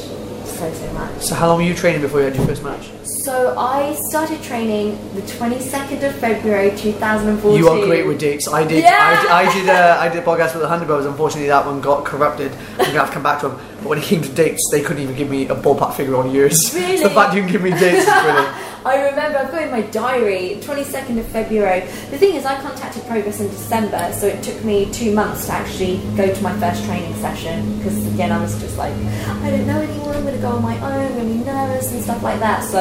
[0.45, 1.21] so so much.
[1.21, 2.91] So how long were you training before you had your first match?
[3.23, 7.55] So I started training the 22nd of February 2014.
[7.57, 8.47] You are great with dates.
[8.47, 8.83] I did.
[8.83, 8.97] Yeah.
[8.99, 9.69] I, did- I did.
[9.69, 11.05] Uh, I did a podcast with the Hunter Bros.
[11.05, 12.51] Unfortunately, that one got corrupted.
[12.71, 13.59] I'm gonna have to come back to them.
[13.77, 16.31] But when it came to dates, they couldn't even give me a ballpark figure on
[16.31, 16.73] years.
[16.81, 16.97] Really?
[16.97, 18.55] So the fact you can give me dates is brilliant.
[18.83, 21.81] I remember I've got in my diary 22nd of February.
[22.09, 25.53] The thing is, I contacted Progress in December, so it took me two months to
[25.53, 29.67] actually go to my first training session because again, I was just like, I don't
[29.67, 30.15] know anyone.
[30.15, 31.05] I'm going to go on my own.
[31.05, 32.63] I'm going to be nervous and stuff like that.
[32.63, 32.79] So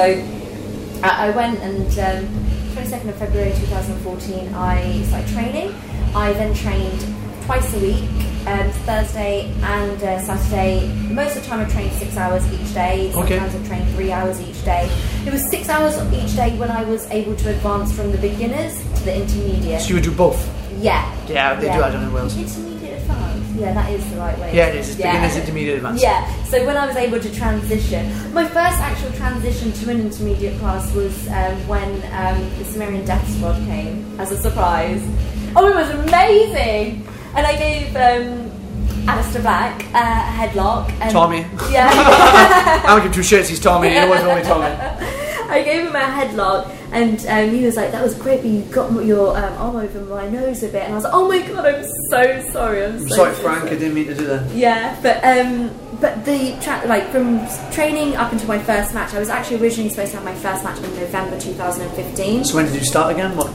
[1.02, 5.74] I, I went and um, 22nd of February 2014, I started training.
[6.14, 7.09] I then trained
[7.50, 8.04] twice a week,
[8.46, 10.86] um, Thursday and uh, Saturday.
[11.12, 13.12] Most of the time, I trained six hours each day.
[13.12, 13.40] Okay.
[13.40, 14.88] Sometimes I trained three hours each day.
[15.26, 18.78] It was six hours each day when I was able to advance from the beginners
[18.98, 19.80] to the intermediate.
[19.80, 20.38] So you would do both.
[20.78, 21.02] Yeah.
[21.26, 22.36] Yeah, they do that down in Wales.
[22.36, 23.56] Intermediate advance.
[23.56, 24.54] Yeah, that is the right way.
[24.54, 24.90] Yeah, it is.
[24.90, 25.10] It's Yeah.
[25.10, 26.02] beginners, intermediate, advanced.
[26.04, 30.56] Yeah, so when I was able to transition, my first actual transition to an intermediate
[30.60, 35.02] class was um, when um, the Sumerian Death Squad came as a surprise.
[35.56, 37.08] Oh, it was amazing!
[37.34, 38.50] And I gave um,
[39.06, 40.90] Aleister Black uh, a headlock.
[41.00, 41.40] And, Tommy.
[41.70, 41.90] Yeah.
[42.84, 43.48] I don't give two shits.
[43.48, 43.94] He's Tommy.
[43.94, 44.66] You call me Tommy.
[45.50, 48.62] I gave him a headlock, and um, he was like, "That was great, but you
[48.62, 51.40] got your um, arm over my nose a bit." And I was like, "Oh my
[51.40, 52.84] god, I'm so sorry.
[52.84, 53.64] I'm, I'm so sorry, so Frank.
[53.64, 54.48] I didn't mean to do that.
[54.54, 59.18] Yeah, but um, but the tra- like from training up until my first match, I
[59.18, 62.74] was actually originally supposed to have my first match in November 2015, So when did
[62.76, 63.36] you start again?
[63.36, 63.52] What?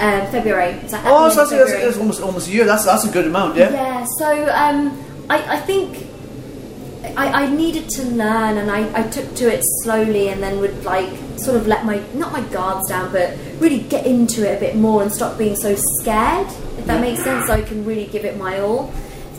[0.00, 0.78] Um, February.
[0.88, 1.84] So Oh, so that's, February.
[1.84, 2.64] that's almost almost a year.
[2.64, 3.56] That's that's a good amount.
[3.56, 3.70] Yeah.
[3.72, 6.06] Yeah, so um, I, I think
[7.16, 10.84] I, I needed to learn and I, I took to it slowly and then would
[10.84, 14.60] like sort of let my, not my guards down, but really get into it a
[14.60, 16.46] bit more and stop being so scared,
[16.78, 18.92] if that makes sense, so I can really give it my all.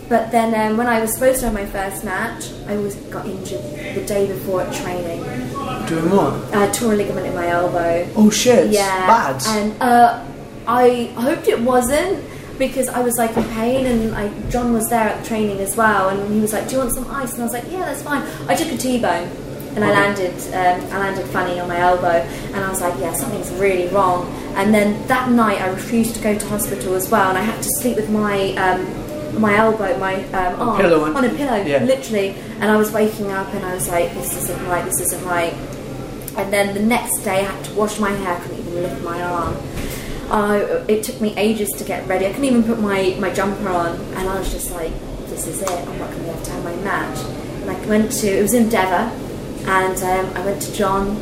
[0.10, 3.26] But then um, when I was supposed to have my first match, I was got
[3.26, 3.62] injured
[3.96, 5.22] the day before at training.
[5.88, 6.32] Doing more.
[6.54, 8.08] I tore a ligament in my elbow.
[8.16, 8.72] Oh shit.
[8.72, 9.06] Yeah.
[9.06, 9.44] Bad.
[9.48, 10.24] And uh,
[10.68, 12.24] I hoped it wasn't
[12.58, 15.76] because I was like in pain and I, John was there at the training as
[15.78, 17.34] well and he was like, do you want some ice?
[17.34, 18.24] And I was like, yeah, that's fine.
[18.50, 19.30] I took a T-bone
[19.76, 22.08] and I landed, um, I landed funny on my elbow
[22.54, 24.26] and I was like, yeah, something's really wrong.
[24.56, 27.62] And then that night I refused to go to hospital as well and I had
[27.62, 29.06] to sleep with my um,
[29.40, 31.84] my elbow, my um, arm pillow on- on a pillow, yeah.
[31.84, 32.30] literally.
[32.60, 35.54] And I was waking up and I was like, this isn't right, this isn't right.
[36.38, 38.36] And then the next day, I had to wash my hair.
[38.36, 39.56] I couldn't even lift my arm.
[40.30, 42.26] Uh, it took me ages to get ready.
[42.26, 44.92] I couldn't even put my, my jumper on, and I was just like,
[45.28, 45.70] "This is it.
[45.70, 47.18] I'm not going to be able to have my match."
[47.62, 49.10] And I went to it was in Devon,
[49.68, 51.16] and um, I went to John,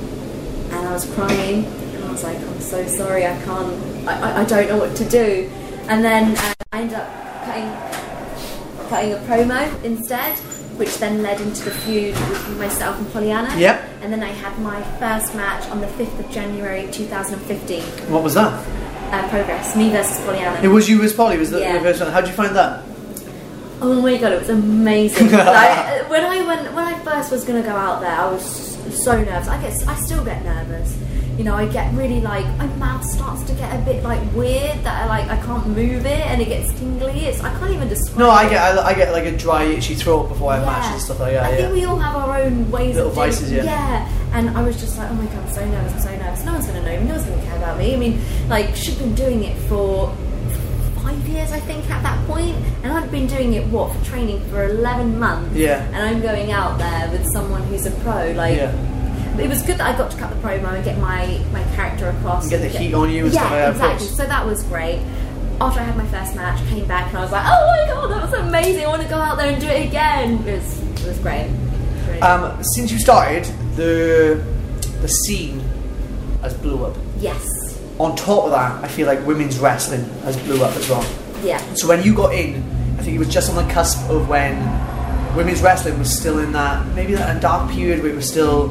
[0.71, 3.25] and I was crying, and I was like, "I'm so sorry.
[3.25, 4.07] I can't.
[4.07, 5.51] I, I, I don't know what to do."
[5.87, 8.05] And then uh, I ended up cutting
[8.89, 10.35] cutting a promo instead,
[10.77, 13.55] which then led into the feud with myself and Pollyanna.
[13.57, 13.83] Yep.
[14.01, 17.81] And then I had my first match on the 5th of January 2015.
[18.11, 18.84] what was that?
[19.23, 20.59] Uh, progress, me versus Pollyanna.
[20.61, 21.37] It was you versus Polly.
[21.37, 21.73] Was the, Yeah.
[21.73, 22.11] the first one?
[22.11, 22.83] How did you find that?
[23.81, 25.31] Oh my god, it was amazing.
[25.31, 28.43] like, when I went, when I first was gonna go out there, I was
[29.03, 29.47] so nervous.
[29.47, 30.97] I get, I still get nervous.
[31.37, 34.77] You know, I get really like my mouth starts to get a bit like weird
[34.85, 37.25] that I like I can't move it and it gets tingly.
[37.25, 38.17] It's I can't even describe.
[38.19, 38.51] No, I it.
[38.51, 41.19] get I, I get like a dry itchy throat before I have matches and stuff
[41.19, 41.43] like that.
[41.43, 41.55] I Yeah.
[41.57, 43.63] think we all have our own ways Little of doing yeah.
[43.65, 44.09] Yeah.
[44.31, 46.24] And I was just like, oh my god, I'm so nervous, I'm so nervous.
[46.43, 47.93] No one's gonna know me, no one's gonna care about me.
[47.93, 48.19] I mean,
[48.49, 50.13] like she'd been doing it for
[51.03, 54.43] five years, I think, at that point, and I'd been doing it what for training
[54.49, 55.55] for eleven months.
[55.55, 55.83] Yeah.
[55.85, 58.57] And I'm going out there with someone who's a pro, like.
[58.57, 58.91] Yeah.
[59.37, 62.07] It was good that I got to cut the promo and get my, my character
[62.07, 62.43] across.
[62.43, 64.07] And get the heat on you yeah, stuff like that, exactly.
[64.07, 65.01] So that was great.
[65.59, 68.11] After I had my first match, came back and I was like, oh my god,
[68.11, 68.85] that was amazing.
[68.85, 70.35] I want to go out there and do it again.
[70.47, 71.47] It was, it was great.
[71.47, 73.43] It was really Um, since you started,
[73.75, 74.41] the
[75.01, 75.61] the scene
[76.45, 76.95] has blew up.
[77.19, 77.43] Yes.
[77.99, 81.05] On top of that, I feel like women's wrestling has blew up as well.
[81.43, 81.59] Yeah.
[81.75, 82.55] So when you got in,
[82.97, 84.55] I think it was just on the cusp of when
[85.35, 88.69] women's wrestling was still in that maybe that dark period where it was still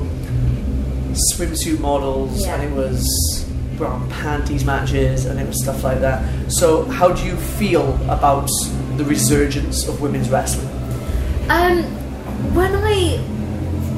[1.34, 2.54] swimsuit models Yeah.
[2.60, 3.46] and it was
[3.76, 6.22] brown panties matches and it was stuff like that.
[6.50, 8.48] So how do you feel about
[8.96, 10.68] the resurgence of women's wrestling?
[11.50, 11.82] Um,
[12.54, 13.18] when I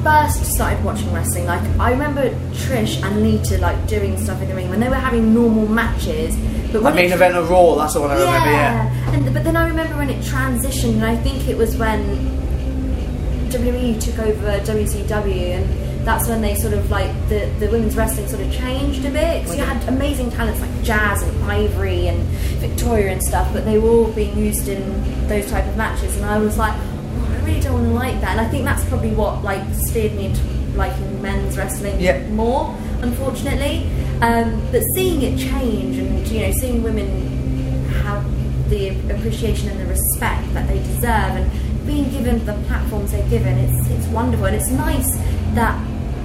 [0.03, 4.55] first started watching wrestling, like I remember Trish and Lita like doing stuff in the
[4.55, 6.35] ring when they were having normal matches.
[6.71, 9.13] But My main event of Raw, that's the one I remember, yeah.
[9.13, 12.01] and but then I remember when it transitioned, and I think it was when
[13.49, 18.27] WWE took over WCW, and that's when they sort of like the, the women's wrestling
[18.27, 19.43] sort of changed a bit.
[19.43, 22.21] Because you had amazing talents like Jazz and Ivory and
[22.59, 26.25] Victoria and stuff, but they were all being used in those type of matches, and
[26.25, 26.75] I was like,
[27.47, 28.31] really don't want to like that.
[28.37, 30.43] And I think that's probably what like steered me into
[30.75, 33.89] liking men's wrestling more, unfortunately.
[34.21, 38.23] Um, but seeing it change, and you know, seeing women have
[38.69, 43.57] the appreciation and the respect that they deserve and being given the platforms they're given
[43.57, 45.15] it's it's wonderful and it's nice
[45.55, 45.73] that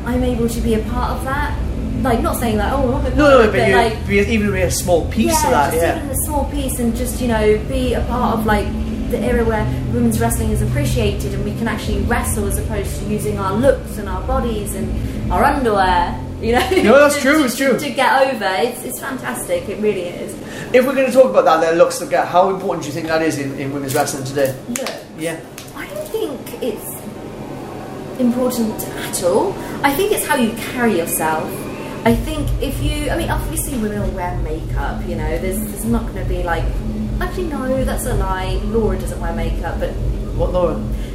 [0.05, 1.57] I'm able to be a part of that
[2.03, 4.63] like not saying like oh I'm a No, no, but, but like be, even be
[4.63, 5.97] a small piece yeah, of that, just yeah.
[5.99, 8.67] even a small piece and just you know be a part of like
[9.13, 13.05] the era where women's wrestling is appreciated and we can actually wrestle as opposed to
[13.07, 17.45] using our looks and our bodies and our underwear you know No, that's to- true,
[17.45, 17.79] it's true.
[17.79, 20.33] to get over it's, it's fantastic it really is
[20.75, 23.07] If we're going to talk about that, then looks like how important do you think
[23.09, 24.57] that is in, in women's wrestling today?
[24.69, 25.39] look Yeah.
[25.77, 27.01] I don't think it's
[28.21, 29.53] important at all.
[29.85, 31.45] I think it's how you carry yourself.
[32.05, 35.85] I think if you, I mean, obviously women will wear makeup, you know, there's, there's
[35.85, 36.65] not going to be like,
[37.23, 38.61] actually, no, that's a lie.
[38.67, 39.91] Laura doesn't wear makeup, but
[40.37, 40.75] What, Laura?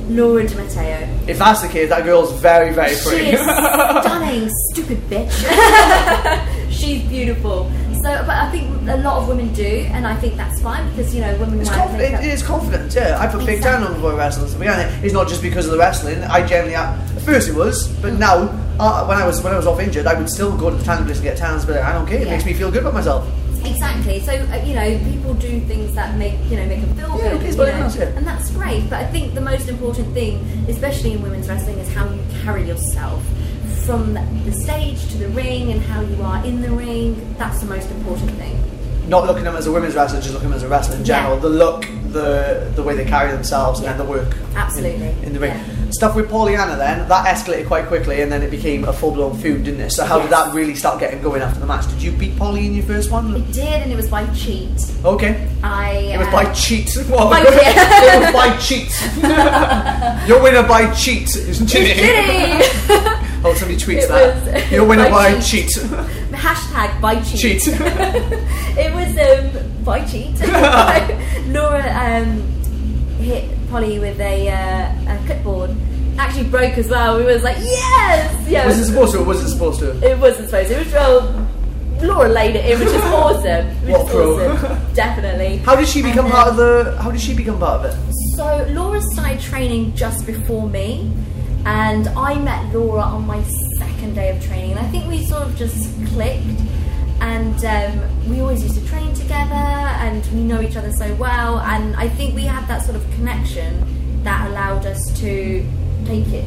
[0.10, 1.08] Laura Di Matteo.
[1.28, 3.30] If that's the case, that girl's very, very She pretty.
[3.32, 6.72] is stunning, stupid bitch.
[6.72, 7.70] She's beautiful.
[7.96, 11.14] So, but I think a lot of women do, and I think that's fine because,
[11.14, 12.22] you know, women It's wear conf- makeup.
[12.24, 13.18] it is confidence, yeah.
[13.20, 14.54] I put big down on boy wrestlers.
[14.54, 16.24] To honest, it's not just because of the wrestling.
[16.24, 18.48] I generally, at first it was, but now
[18.80, 20.84] uh, when I was when I was off injured, I would still go to the
[20.86, 21.66] tan place and get tans.
[21.66, 22.20] But I don't care.
[22.22, 22.34] It Yeah.
[22.34, 23.28] makes me feel good about myself.
[23.66, 24.20] Exactly.
[24.22, 27.38] So uh, you know, people do things that make you know make them feel Yeah,
[27.38, 28.18] good, you know, yeah.
[28.18, 28.90] and that's great.
[28.90, 32.68] But I think the most important thing, especially in women's wrestling, is how you carry
[32.68, 33.24] yourself
[33.86, 37.36] from the stage to the ring and how you are in the ring.
[37.38, 38.62] That's the most important thing.
[39.08, 40.98] Not looking at them as a women's wrestler, just looking at them as a wrestler
[40.98, 41.36] in general.
[41.36, 41.42] Yeah.
[41.42, 41.82] The look,
[42.12, 44.36] the the way they carry themselves, and the work.
[44.36, 45.16] in- Absolutely.
[45.24, 45.54] In, the ring.
[45.92, 49.38] Stuff with Pollyanna then, that escalated quite quickly, and then it became a full blown
[49.38, 49.92] feud, didn't it?
[49.92, 51.88] So how did that really start getting going after the match?
[51.90, 53.34] Did you beat Polly in your first one?
[53.36, 54.70] It did, and it was by cheat.
[55.06, 55.48] Okay.
[55.64, 55.92] I.
[56.14, 56.98] It was uh, by cheat.
[57.10, 60.28] Well, By- it was by cheat.
[60.28, 61.96] Your winner by cheat, isn't it?
[61.96, 63.24] Kidding.
[63.46, 64.72] Oh, somebody tweets It that.
[64.72, 65.70] Your winner by by cheat.
[65.70, 65.84] cheat.
[66.32, 67.62] Hashtag by cheat.
[67.62, 67.68] cheat.
[67.68, 70.38] it was um, by cheat.
[71.48, 72.42] Laura um,
[73.20, 75.76] hit Polly with a, uh, a clipboard.
[76.18, 77.18] Actually broke as well.
[77.18, 78.66] We was like, yes, yeah.
[78.66, 79.92] was it supposed to or was it supposed to?
[80.10, 80.70] It wasn't supposed.
[80.70, 80.76] to.
[80.80, 81.48] It was well.
[82.02, 83.68] Laura laid it in, which is awesome.
[83.86, 84.54] Which What is pro?
[84.56, 84.94] awesome.
[84.94, 85.58] Definitely.
[85.58, 88.14] How did she become And part of the how did she become part of it?
[88.36, 91.12] So Laura started training just before me,
[91.66, 93.42] and I met Laura on my
[93.80, 94.72] second day of training.
[94.72, 96.46] And I think we sort of just clicked,
[97.28, 101.60] and um, we always used to train together, and we know each other so well.
[101.60, 105.66] And I think we had that sort of connection that allowed us to
[106.06, 106.46] take it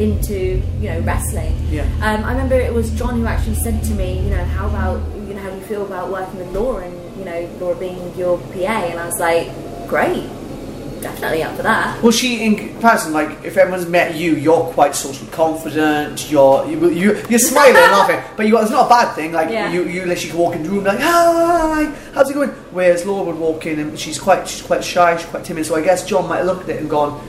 [0.00, 1.54] into you know wrestling.
[1.70, 1.84] Yeah.
[2.00, 4.98] Um, I remember it was John who actually said to me, you know, how about
[5.28, 8.16] you know how do you feel about working with Laura and you know Laura being
[8.16, 8.78] your PA?
[8.90, 9.48] And I was like,
[9.88, 10.28] great
[11.04, 12.02] definitely up for that.
[12.02, 16.30] Well, she in comparison, like if everyone's met you, you're quite socially confident.
[16.30, 19.32] You're you, you you're smiling and laughing, but you it's not a bad thing.
[19.32, 19.70] Like Yeah.
[19.72, 21.84] you you literally can walk in the room like hi,
[22.14, 22.50] how's it going?
[22.72, 25.66] Whereas Laura would walk in and she's quite she's quite shy, she's quite timid.
[25.66, 27.20] So I guess John might have looked at it and gone,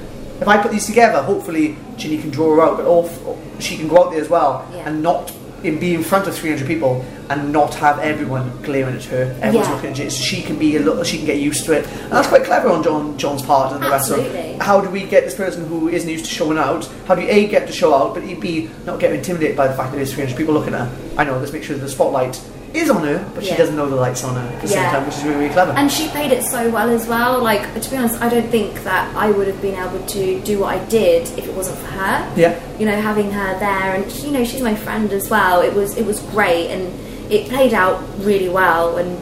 [0.41, 3.87] if I put these together, hopefully Jinny can draw her out, but also she can
[3.87, 4.89] go out there as well Yeah.
[4.89, 5.31] and not.
[5.65, 9.35] In be in front of 300 people and not have everyone glaring at her.
[9.41, 9.73] Everyone's Yeah.
[9.73, 10.11] looking at.
[10.11, 11.03] So she can be a little.
[11.03, 11.87] She can get used to it.
[12.03, 14.57] And that's quite clever on John John's part and the rest of Absolutely.
[14.61, 16.87] how do we get this person who isn't used to showing out?
[17.07, 19.73] How do you A get to show out, but B not get intimidated by the
[19.73, 20.89] fact that there's 300 people looking at her?
[21.17, 21.37] I know.
[21.39, 22.39] Let's make sure the spotlight
[22.77, 25.05] is on her, but she doesn't know the light's on her at the same time,
[25.05, 25.71] which is really, really clever.
[25.71, 27.41] And she played it so well as well.
[27.41, 30.59] Like to be honest, I don't think that I would have been able to do
[30.59, 32.33] what I did if it wasn't for her.
[32.35, 32.59] Yeah.
[32.77, 35.61] You know, having her there, and you know, she's my friend as well.
[35.61, 36.93] It was it was great, and
[37.31, 39.19] it played out really well, and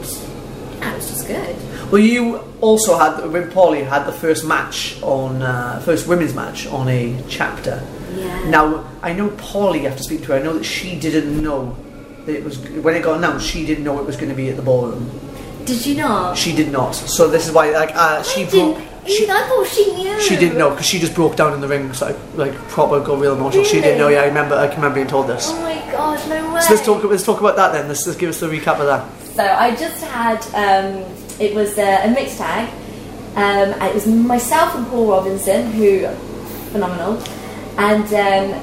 [0.78, 1.56] yeah, it was just good.
[1.90, 6.66] well, you also had with Polly had the first match on uh, first women's match
[6.66, 7.86] on a chapter.
[8.14, 8.48] Yeah.
[8.48, 9.82] Now I know Polly.
[9.82, 10.34] You have to speak to her.
[10.34, 11.76] I know that she didn't know
[12.26, 13.46] it was when it got announced.
[13.46, 15.10] She didn't know it was going to be at the ballroom.
[15.64, 16.36] Did you not?
[16.36, 16.92] She did not.
[16.94, 18.76] So this is why, like, uh, she I broke.
[18.76, 19.26] didn't She.
[19.30, 20.20] I thought she knew.
[20.20, 23.18] She didn't know because she just broke down in the ring, so like proper got
[23.18, 23.64] real emotional.
[23.64, 24.08] She didn't know.
[24.08, 24.54] Yeah, I remember.
[24.56, 25.46] I can remember being told this.
[25.48, 26.60] Oh my god, no way.
[26.60, 27.04] So let's talk.
[27.04, 27.88] Let's talk about that then.
[27.88, 29.04] Let's just give us the recap of that.
[29.34, 31.02] So I just had um,
[31.40, 32.68] it was a, a mixed tag.
[33.36, 36.06] Um, it was myself and Paul Robinson, who
[36.72, 37.18] phenomenal,
[37.78, 38.60] and um,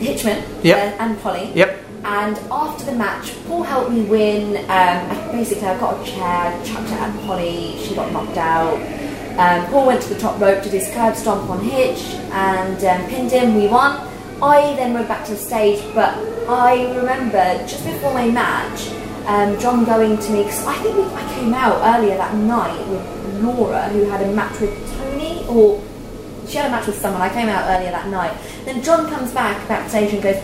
[0.00, 0.76] Hitchman Yep.
[0.76, 1.52] uh, and Polly.
[1.54, 1.83] Yep.
[2.04, 4.58] And after the match, Paul helped me win.
[4.70, 7.78] Um, basically, I got a chair, chucked it at Polly.
[7.78, 8.74] She got knocked out.
[9.38, 13.08] Um, Paul went to the top rope, did his curb stomp on Hitch, and um,
[13.08, 13.56] pinned him.
[13.56, 14.06] We won.
[14.42, 16.14] I then went back to the stage, but
[16.46, 18.90] I remember just before my match,
[19.26, 23.42] um, John going to me because I think I came out earlier that night with
[23.42, 25.82] Laura, who had a match with Toni, or
[26.46, 27.22] she had a match with someone.
[27.22, 28.36] I came out earlier that night.
[28.66, 30.36] Then John comes back backstage and goes,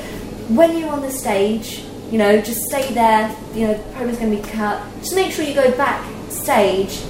[0.58, 3.34] "When you're on the stage, you know, just stay there.
[3.54, 4.82] You know, the program's going to be cut.
[5.00, 7.00] Just make sure you go backstage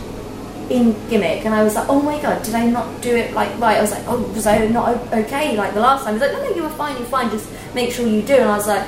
[0.68, 3.51] in gimmick." And I was like, "Oh my god, did I not do it like
[3.59, 6.32] right?" I was like, "Oh, was I not okay like the last time?" He's like,
[6.32, 6.97] "No, no, you were fine.
[6.97, 7.30] You're fine.
[7.30, 8.86] Just make sure you do." And I was like,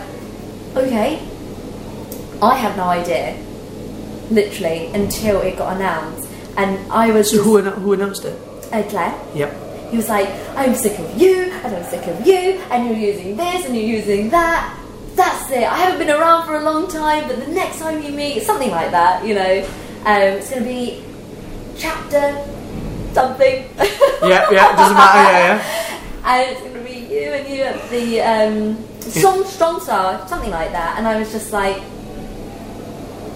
[0.77, 1.21] "Okay."
[2.43, 3.37] I had no idea,
[4.31, 8.37] literally, until it got announced, and I was So just, who, who announced it?
[8.73, 9.15] uh, Claire.
[9.35, 9.51] Yep.
[9.93, 10.27] He was like,
[10.57, 13.85] I'm sick of you, and I'm sick of you, and you're using this, and you're
[13.85, 14.75] using that.
[15.15, 15.65] That's it.
[15.65, 18.71] I haven't been around for a long time, but the next time you meet, something
[18.71, 19.63] like that, you know.
[20.07, 21.05] Um, it's going to be
[21.77, 22.43] chapter
[23.13, 23.69] something.
[24.23, 26.01] Yeah, yeah, it doesn't matter, yeah, yeah.
[26.25, 30.51] and it's going to be you and you at the um, strong, strong star, something
[30.51, 30.97] like that.
[30.97, 31.77] And I was just like,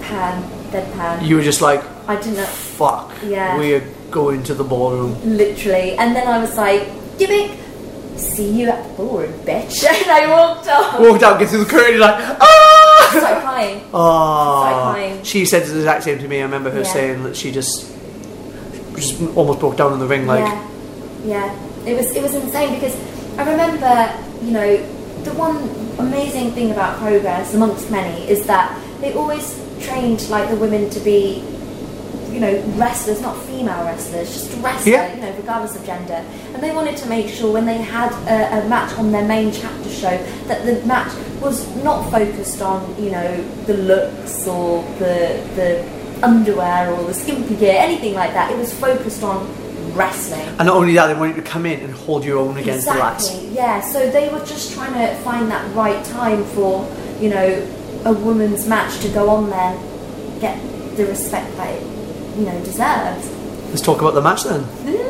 [0.01, 1.27] pan, deadpan.
[1.27, 2.45] You were just like, I didn't know.
[2.47, 3.59] fuck, Yeah.
[3.59, 5.15] we're going into the ballroom.
[5.37, 5.97] literally.
[5.97, 6.89] And then I was like,
[7.19, 7.59] gimmick,
[8.17, 9.85] see you at the ballroom, bitch.
[9.89, 11.01] And I walked off.
[11.01, 13.09] Walked out, get through the curtain, like, ah!
[13.19, 13.81] Started crying.
[13.95, 15.23] Oh, Started crying.
[15.25, 16.39] she said the exact same to me.
[16.41, 16.93] I remember her Yeah.
[16.93, 17.93] saying that she just,
[18.97, 20.27] just almost broke down in the ring.
[20.27, 20.69] Like, yeah,
[21.25, 21.63] yeah.
[21.87, 22.97] It was it was insane because
[23.39, 23.95] I remember,
[24.45, 24.77] you know,
[25.23, 25.57] the one
[25.99, 31.01] amazing thing about Progress, amongst many, is that they always trained like the women to
[31.01, 31.45] be,
[32.37, 35.15] you know, wrestlers, not female wrestlers, just wrestlers, yeah.
[35.15, 36.23] you know, regardless of gender.
[36.53, 39.51] And they wanted to make sure when they had a, a match on their main
[39.51, 41.11] chapter show that the match
[41.41, 47.57] was not focused on, you know, the looks or the the underwear or the skimpy
[47.57, 48.53] gear, anything like that.
[48.53, 49.47] It was focused on
[49.95, 50.47] wrestling.
[50.59, 52.93] and not only that, they wanted to come in and hold your own against the
[52.93, 53.29] lads.
[53.31, 53.55] Exactly.
[53.55, 53.81] Yeah.
[53.81, 56.87] So they were just trying to find that right time for
[57.19, 57.67] you know
[58.05, 59.73] a woman's match to go on there,
[60.39, 60.61] get
[60.99, 61.96] the respect that it
[62.37, 63.31] you know deserves.
[63.71, 64.63] Let's talk about the match then.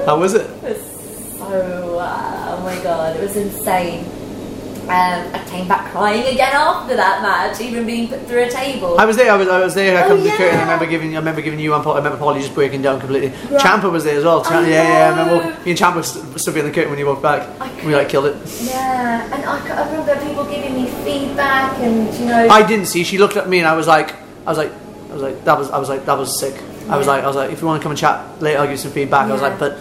[0.07, 0.47] How was it?
[0.65, 4.05] It was so uh, oh my god, it was insane.
[4.87, 8.97] Um, I came back crying again after that match, even being put through a table.
[9.01, 9.33] I was there.
[9.33, 9.49] I was.
[9.49, 9.99] I was there.
[9.99, 10.59] I Oh, come to the curtain.
[10.59, 11.13] I remember giving.
[11.17, 11.75] I remember giving you.
[11.75, 13.31] I remember Polly just breaking down completely.
[13.51, 13.61] Right.
[13.61, 14.45] Champa was there as well.
[14.45, 15.07] Champa, yeah, yeah.
[15.07, 17.49] I remember me and Champa st- stood behind the curtain when you walked back.
[17.85, 18.37] We like killed it.
[18.63, 23.03] yeah, and I, I remember people giving me feedback, and you know, I didn't see.
[23.03, 24.15] She looked at me and I was like,
[24.47, 24.71] I was like,
[25.11, 25.69] I was like, that was.
[25.73, 26.55] I was like, that was sick.
[26.89, 28.65] I was like, I was like, if you want to come and chat later, I'll
[28.65, 29.29] give you some feedback.
[29.29, 29.79] I was like, but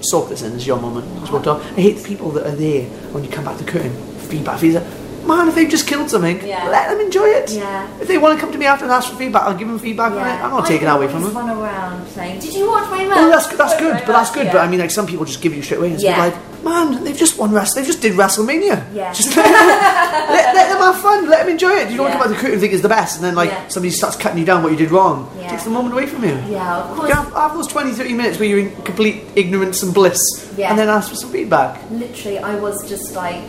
[0.00, 0.52] soak this in.
[0.52, 1.06] This is your moment.
[1.20, 1.62] Just walked off.
[1.76, 3.92] I hate the people that are there when you come back to the curtain.
[4.28, 4.58] Feedback.
[4.60, 4.84] Feedback.
[5.26, 6.68] Man, if they've just killed something, Yeah.
[6.68, 7.50] let them enjoy it.
[7.50, 7.88] Yeah.
[8.00, 9.78] If they want to come to me after and ask for feedback, I'll give them
[9.80, 10.30] feedback on it.
[10.40, 11.34] I'm not taking that away from them.
[11.34, 14.46] Run around saying, "Did you watch my match?" Oh, that's that's good, but that's good.
[14.46, 14.52] Yeah.
[14.52, 15.86] But I mean, like some people just give you straight away.
[15.88, 16.16] And it's Yeah.
[16.26, 17.82] like, man, they've just won wrestle.
[17.82, 18.84] They just did WrestleMania.
[18.94, 19.12] Yeah.
[19.12, 21.28] Just let, let them have fun.
[21.28, 21.90] Let them enjoy it.
[21.90, 22.12] You don't Yeah.
[22.12, 23.66] come back to the curtain and think it's the best, and then like Yeah.
[23.66, 25.28] somebody starts cutting you down what you did wrong.
[25.46, 25.52] Yeah.
[25.52, 26.34] Takes the moment away from you.
[26.48, 27.12] yeah, of You course.
[27.12, 30.18] have, have those 20, 30 minutes where you're in complete ignorance and bliss,
[30.56, 30.70] Yeah.
[30.70, 31.78] and then ask for some feedback.
[31.90, 33.48] Literally, I was just like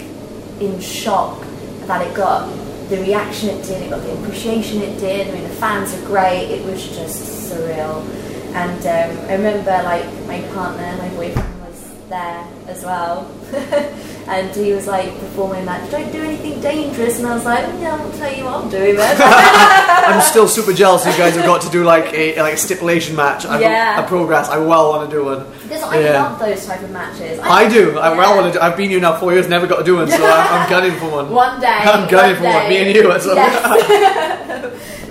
[0.60, 1.41] in shock
[1.88, 2.48] that it got
[2.89, 5.28] the reaction it did, it got the appreciation it did.
[5.28, 6.52] I mean, the fans are great.
[6.52, 8.04] It was just surreal.
[8.54, 13.24] And um, I remember like my partner, my boyfriend, was there as well.
[14.28, 17.18] and he was like, before my match, don't do anything dangerous.
[17.20, 19.18] And I was like, yeah, I'll tell you what I'm doing then.
[19.22, 23.16] I'm still super jealous you guys have got to do like a like a stipulation
[23.16, 23.45] match.
[23.45, 24.04] I Yeah.
[24.04, 24.50] a progress.
[24.50, 25.45] I well want to do one.
[25.64, 26.24] because I Yeah.
[26.24, 27.39] love those type of matches.
[27.41, 27.98] I do.
[28.00, 28.41] I well Yeah.
[28.41, 28.64] want to do.
[28.64, 30.93] I've been here now four years, never got to do one, so I'm, I'm gunning
[31.00, 31.30] for one.
[31.30, 31.68] One day.
[31.68, 32.70] I'm gunning for one.
[32.70, 33.08] Me and you.
[33.08, 33.26] Yes.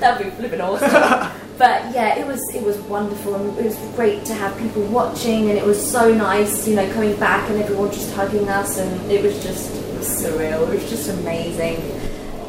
[0.01, 1.33] That'd be flipping awesome.
[1.59, 5.49] But yeah, it was it was wonderful and it was great to have people watching
[5.49, 9.11] and it was so nice, you know, coming back and everyone just hugging us and
[9.11, 10.69] it was just it was surreal.
[10.69, 11.77] It was just amazing.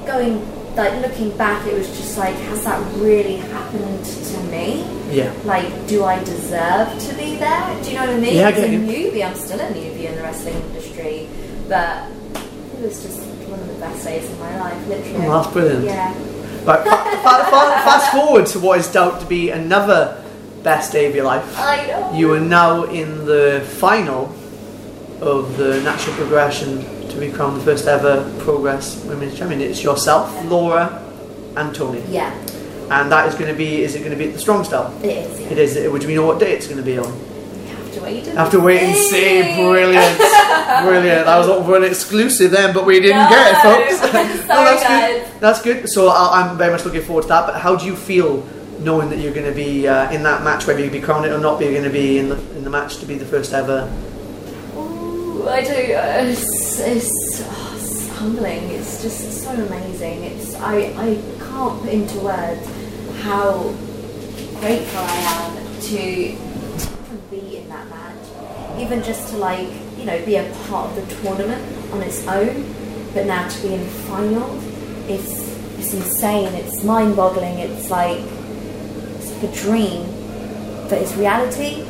[0.05, 0.45] Going
[0.75, 4.85] like looking back, it was just like, has that really happened to me?
[5.09, 5.33] Yeah.
[5.43, 7.83] Like, do I deserve to be there?
[7.83, 8.35] Do you know what I mean?
[8.35, 11.27] Yeah, I get a newbie, I'm still a newbie in the wrestling industry,
[11.67, 12.09] but
[12.75, 15.25] it was just one of the best days of my life, literally.
[15.25, 15.85] Oh, that's brilliant.
[15.85, 16.13] Yeah.
[16.67, 20.21] Right, fa- fa- fa- fast forward to what is doubt to be another
[20.63, 21.57] best day of your life.
[21.57, 22.13] I know.
[22.13, 24.35] You are now in the final
[25.21, 29.61] of the natural progression to become the first ever Progress Women's Champion.
[29.61, 31.01] It's yourself, Laura,
[31.55, 32.03] and Toni.
[32.09, 32.31] Yeah,
[32.91, 34.93] And that is going to be, is it going to be at the Strong Style?
[35.03, 35.39] it is.
[35.39, 35.47] Yeah.
[35.47, 35.91] It is.
[35.91, 37.11] Would you know what day it's going to be on?
[37.99, 40.17] Have to to wait and After wait and see, brilliant,
[40.83, 41.25] brilliant.
[41.25, 43.29] That was what- an exclusive then, but we didn't No.
[43.29, 43.97] get it, folks.
[44.11, 45.09] Sorry, that's guys.
[45.31, 45.41] good.
[45.41, 45.89] That's good.
[45.89, 47.45] So I- I'm very much looking forward to that.
[47.47, 48.43] But how do you feel
[48.79, 51.31] knowing that you're going to be uh, in that match, whether you be crowned it
[51.31, 53.25] or not, but you're going to be in the in the match to be the
[53.25, 53.91] first ever?
[54.75, 55.71] Ooh, I do.
[55.71, 58.69] uh, It's, it's, oh, it's humbling.
[58.69, 60.23] It's just so amazing.
[60.25, 62.67] It's I, I can't put into words
[63.23, 63.73] how
[64.59, 68.15] grateful I am to, to be in that match.
[68.79, 69.67] Even just to like
[69.97, 71.61] you know be a part of the tournament
[71.93, 72.65] on its own,
[73.13, 74.59] but now to be in the final,
[75.09, 76.53] it's it's insane.
[76.55, 77.59] It's mind-boggling.
[77.59, 80.03] It's like it's like a dream,
[80.89, 81.85] but it's reality.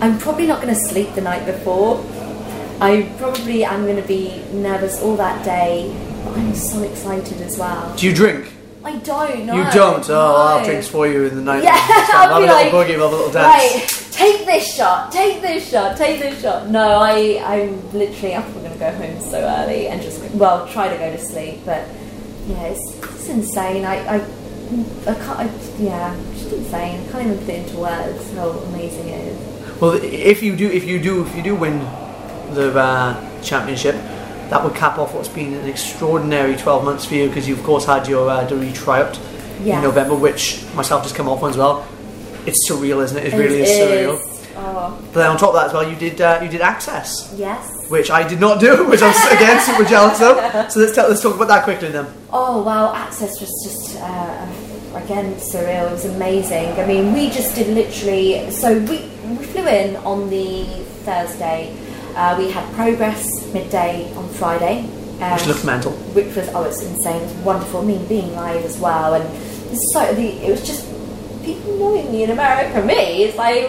[0.00, 2.04] I'm probably not going to sleep the night before.
[2.80, 7.56] I probably am going to be nervous all that day, but I'm so excited as
[7.56, 7.94] well.
[7.96, 8.50] Do you drink?
[8.84, 9.54] I don't know.
[9.54, 10.04] you don't.
[10.10, 10.64] Oh, I'll no.
[10.64, 11.62] drinks for you in the night.
[11.62, 13.46] Yeah, I'll a be little like, boogie, have a little dance.
[13.46, 16.68] right, take this shot, take this shot, take this shot.
[16.68, 20.88] No, I, I'm literally, I'm going to go home so early and just, well, try
[20.88, 21.60] to go to sleep.
[21.64, 21.86] But
[22.46, 23.84] yeah, it's, it's insane.
[23.84, 24.14] I, I,
[25.06, 27.00] I can't, I, yeah, it's just insane.
[27.08, 29.80] I can't even put it into words how amazing it is.
[29.80, 31.80] Well, if you do, if you do, if you do win
[32.54, 33.94] the uh, championship,
[34.50, 37.64] that would cap off what's been an extraordinary 12 months for you because you've of
[37.64, 39.18] course, had your uh, Derby tryout
[39.62, 39.78] Yeah.
[39.78, 41.88] in November, which myself just come off on as well.
[42.46, 43.32] It's surreal, isn't it?
[43.32, 44.28] It really is, surreal.
[44.54, 47.32] Oh, But then on top of that as well, you did uh, you did Axxess,
[47.38, 47.88] yes.
[47.88, 50.70] which I did not do, which I'm again super jealous of.
[50.70, 52.06] So let's tell, let's talk about that quickly then.
[52.32, 54.46] Oh wow, Axxess was just uh,
[54.96, 55.88] again surreal.
[55.88, 56.68] It was amazing.
[56.78, 58.50] I mean, we just did literally.
[58.50, 60.64] So we we flew in on the
[61.06, 61.74] Thursday.
[62.14, 63.24] Uh, we had progress
[63.54, 64.80] midday on Friday,
[65.22, 65.92] um, Which looked mental.
[66.12, 67.22] which was oh, it's insane.
[67.22, 67.80] It was wonderful.
[67.80, 69.24] I mean, being live as well, and
[69.94, 70.84] so the it was just
[71.44, 72.80] people knowing me in America.
[72.80, 73.68] For me, it's like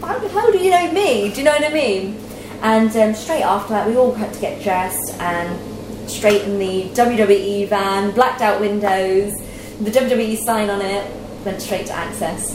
[0.00, 1.30] how do you know me?
[1.30, 2.18] Do you know what I mean?
[2.62, 6.88] And um, straight after that, we all had to get dressed and straight in the
[7.00, 9.32] WWE van, blacked out windows,
[9.80, 11.08] the WWE sign on it,
[11.44, 12.54] went straight to Axxess.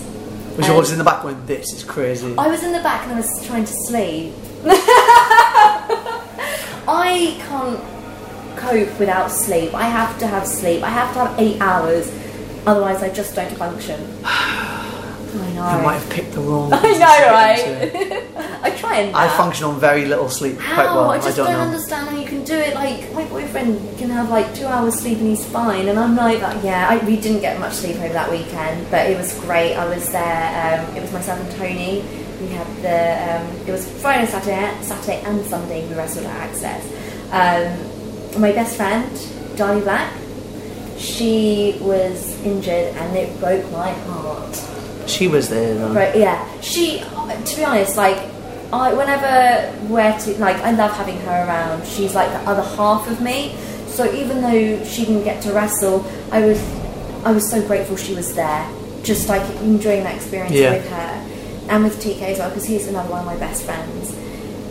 [0.57, 2.33] Which was Um, yours in the back going, this is crazy?
[2.37, 4.33] I was in the back and I was trying to sleep.
[6.87, 7.79] I can't
[8.57, 9.73] cope without sleep.
[9.73, 10.83] I have to have sleep.
[10.83, 12.11] I have to have eight hours,
[12.65, 13.99] otherwise I just don't function.
[15.35, 15.63] I know.
[15.63, 16.71] I might have picked the wrong.
[16.73, 16.99] I know,
[17.31, 18.61] right?
[18.63, 19.15] I try and.
[19.15, 20.75] I function on very little sleep How?
[20.75, 21.09] quite well.
[21.09, 21.61] I just don't don't, know.
[21.61, 22.75] understand how you can do it.
[22.75, 26.41] Like my boyfriend can have like two hours sleep and he's fine, and I'm like,
[26.41, 26.87] like, yeah.
[26.89, 29.75] I, we didn't get much sleep over that weekend, but it was great.
[29.75, 30.79] I was there.
[30.79, 32.03] Um, it was myself and Toni.
[32.39, 33.35] We had the.
[33.35, 35.87] Um, it was Friday, Saturday, Saturday and Sunday.
[35.87, 36.83] We wrestled at Axxess.
[37.31, 39.09] Um, my best friend,
[39.57, 40.13] Dahlia Black.
[41.03, 44.61] She was injured, and it broke my heart.
[45.07, 45.93] She was there though.
[45.93, 46.47] Right, yeah.
[46.61, 48.17] She, to be honest, like,
[48.71, 51.85] I whenever we're to, like, I love having her around.
[51.85, 53.55] She's like the other half of me.
[53.87, 56.59] So even though she didn't get to wrestle, I was,
[57.25, 58.67] I was so grateful she was there.
[59.03, 60.71] Just like enjoying that experience Yeah.
[60.71, 61.29] with her,
[61.69, 64.15] and with TK as well, because he's another one of my best friends.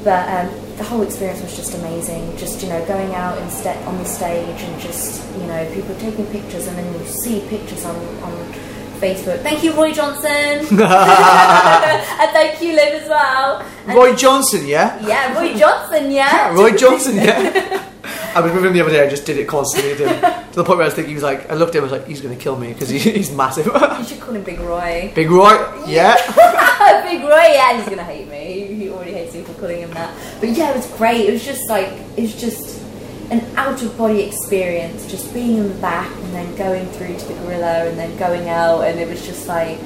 [0.02, 2.36] But um, the whole experience was just amazing.
[2.36, 5.94] Just you know, going out and ste- on the stage and just you know, people
[5.96, 8.32] taking pictures, and then you see pictures on on
[9.00, 9.42] Facebook.
[9.42, 10.68] Thank you, Roy Johnson, and
[12.32, 13.64] thank you, Liv as well.
[13.86, 15.04] And- Roy Johnson, yeah?
[15.06, 16.52] yeah, Roy Johnson, yeah.
[16.54, 17.88] Roy Johnson, yeah.
[18.34, 19.04] I was with him the other day.
[19.04, 21.22] I just did it constantly to, to the point where I was thinking he was
[21.22, 22.98] like, I looked at him, I was like, he's going to kill me because he,
[23.18, 23.66] he's massive.
[23.66, 25.12] You should call him Big Roy.
[25.14, 25.52] Big Roy,
[25.86, 26.16] yeah.
[27.02, 28.66] Big Roy, yeah, he's gonna hate me.
[28.66, 30.14] He, he already hates me for calling him that.
[30.40, 31.28] But yeah, it was great.
[31.28, 32.82] It was just like it was just
[33.30, 35.08] an out of body experience.
[35.10, 38.48] Just being in the back and then going through to the gorilla and then going
[38.48, 39.78] out, and it was just like,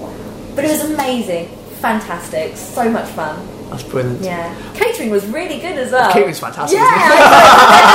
[0.00, 0.14] wow.
[0.54, 1.48] But it was amazing,
[1.80, 3.55] fantastic, so much fun.
[3.70, 4.20] That's brilliant.
[4.22, 6.10] Yeah, catering was really good as well.
[6.12, 7.86] Catering's fantastic, Yeah,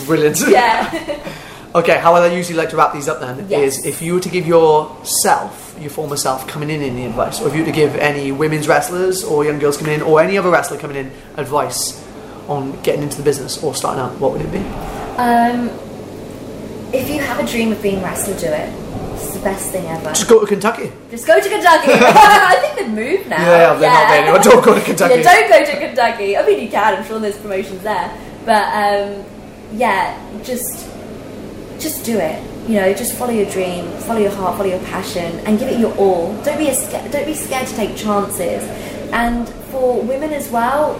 [0.06, 0.40] Brilliant.
[0.48, 1.20] yeah.
[1.74, 3.78] Okay, how I usually like to wrap these up then Yes.
[3.78, 7.48] is if you were to give yourself, your former self, coming in any advice, or
[7.48, 10.38] if you were to give any women's wrestlers or young girls coming in, or any
[10.38, 12.00] other wrestler coming in advice
[12.46, 14.58] on getting into the business or starting out, what would it be?
[15.18, 15.68] Um,
[16.92, 18.70] if you have a dream of being a wrestler, do it.
[19.44, 20.08] Best thing ever.
[20.08, 20.90] Just go to Kentucky.
[21.10, 21.92] Just go to Kentucky.
[21.92, 23.36] I think they've moved now.
[23.36, 24.42] Yeah, they're not there anymore.
[24.42, 25.16] Don't go to Kentucky.
[25.16, 26.36] yeah, don't go to Kentucky.
[26.38, 26.94] I mean, you can.
[26.94, 28.08] I'm sure there's promotions there.
[28.46, 29.24] But um,
[29.74, 30.88] yeah, just
[31.78, 32.42] just do it.
[32.68, 35.78] You know, just follow your dream, follow your heart, follow your passion, and give it
[35.78, 36.34] your all.
[36.42, 38.64] Don't be a don't be scared to take chances.
[39.12, 40.98] And for women as well,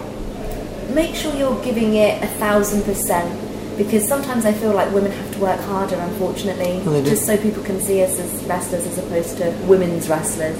[0.93, 3.44] make sure you're giving it a thousand percent.
[3.77, 7.63] Because sometimes I feel like women have to work harder, unfortunately, Well, just so people
[7.63, 10.57] can see us as wrestlers as opposed to women's wrestlers.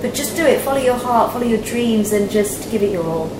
[0.00, 0.60] but just do it.
[0.62, 3.30] Follow your heart, follow your dreams, and just give it your all.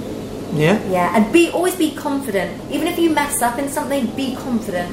[0.54, 0.78] Yeah.
[0.90, 2.50] Yeah, and be always be confident.
[2.70, 4.90] Even if you mess up in something, be confident.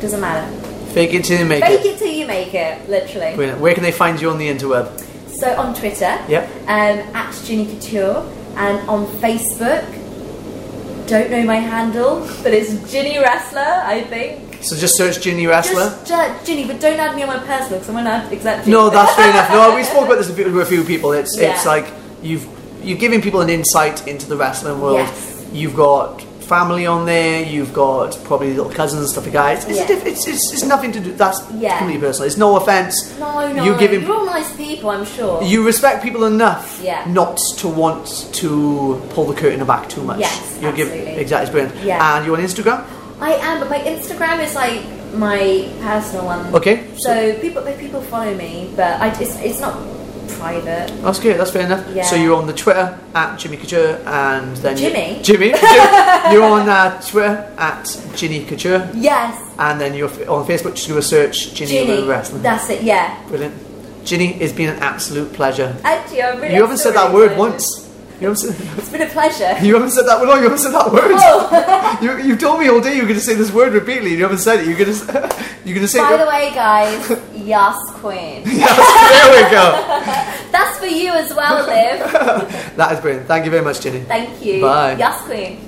[0.00, 0.44] Doesn't matter.
[0.92, 1.82] Fake it till you make Fake it.
[1.82, 2.88] Fake it till you make it.
[2.88, 3.36] Literally.
[3.36, 3.60] Brilliant.
[3.60, 4.88] Where can they find you on the interweb?
[5.30, 6.48] So on Twitter, Yep.
[6.66, 8.24] um, at Jinny Couture,
[8.56, 9.84] and on Facebook.
[11.12, 14.62] Don't know my handle, but it's Jinny Wrestler, I think.
[14.64, 15.90] So just search Jinny Wrestler.
[16.06, 18.72] Just ju- Jinny, but don't add me on my personal because I'm gonna accept you.
[18.72, 19.50] No, that's fair enough.
[19.50, 21.12] No, we spoke about this a few- with a few people.
[21.12, 21.92] It's it's like
[22.22, 22.48] you've
[22.82, 25.00] you're giving people an insight into the wrestling world.
[25.00, 25.46] Yes.
[25.52, 26.24] You've got
[26.56, 27.42] family on there.
[27.54, 29.50] You've got probably little cousins and stuff like that.
[29.56, 30.10] It's, it's, Yeah.
[30.10, 31.10] it's, it's, it's nothing to do.
[31.24, 31.78] That's Yeah.
[31.78, 32.26] completely personal.
[32.30, 32.94] It's no offense.
[33.18, 33.64] No, no.
[33.64, 35.42] You giving You're all nice people, I'm sure.
[35.42, 37.04] you respect people enough Yeah.
[37.20, 38.06] not to want
[38.40, 38.48] to
[39.14, 40.20] pull the curtain back too much.
[40.20, 41.74] Yes, you give exactly brilliant.
[41.84, 42.16] Yeah.
[42.16, 42.84] And you on Instagram?
[43.20, 44.82] I am, but my Instagram is like
[45.14, 46.54] my personal one.
[46.58, 46.76] Okay.
[47.06, 47.12] So
[47.44, 49.74] people, people follow me, but I, it's, it's not
[50.38, 50.88] private.
[51.02, 51.38] That's good.
[51.38, 51.86] That's fair enough.
[51.94, 52.04] Yeah.
[52.04, 55.20] So you're on the Twitter at Jimmy Couture, and then you- Jimmy?
[55.22, 55.46] Jimmy.
[56.32, 60.74] You're on uh, Twitter at Jinny Couture, Yes, and then you're on Facebook.
[60.76, 62.06] Just do a search Jinny, Jinny.
[62.06, 62.42] Wrestling.
[62.42, 62.82] That's it.
[62.82, 63.20] Yeah.
[63.28, 63.54] Brilliant.
[64.06, 65.76] Jinny, it's been an absolute pleasure.
[65.84, 67.91] Actually, I'm really you haven't said that word once.
[68.22, 69.66] You haven't said, It's been a pleasure.
[69.66, 70.22] you haven't said that.
[70.22, 71.10] No, you haven't said that word.
[71.12, 71.98] Oh.
[72.02, 74.14] You, you told me all day you were going to say this word repeatedly.
[74.14, 74.68] You haven't said it.
[74.68, 75.98] You're going to you're going to say.
[75.98, 78.44] By the way, guys, Yas Queen.
[78.44, 79.82] there we go.
[80.52, 82.12] That's for you as well, Liv.
[82.76, 83.26] That is brilliant.
[83.26, 84.02] Thank you very much, Jinny.
[84.02, 84.60] Thank you.
[84.60, 84.94] Bye.
[84.94, 85.58] Yas Queen.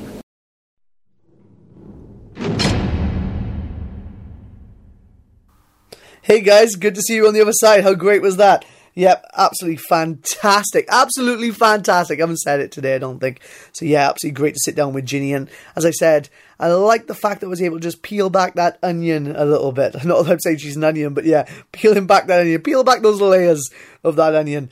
[6.23, 7.83] Hey guys, good to see you on the other side.
[7.83, 8.65] How great was that?
[8.97, 10.87] Yep, absolutely fantastic.
[10.89, 12.19] Absolutely fantastic.
[12.19, 13.41] I haven't said it today, I don't think.
[13.73, 15.33] So yeah, absolutely great to sit down with Jinny.
[15.33, 16.29] And as I said,
[16.61, 19.45] I like the fact that I was able to just peel back that onion a
[19.45, 19.97] little bit.
[20.05, 23.21] Not I'm saying she's an onion, but yeah, peeling back that onion, peel back those
[23.21, 23.69] layers
[24.05, 24.71] of that onion.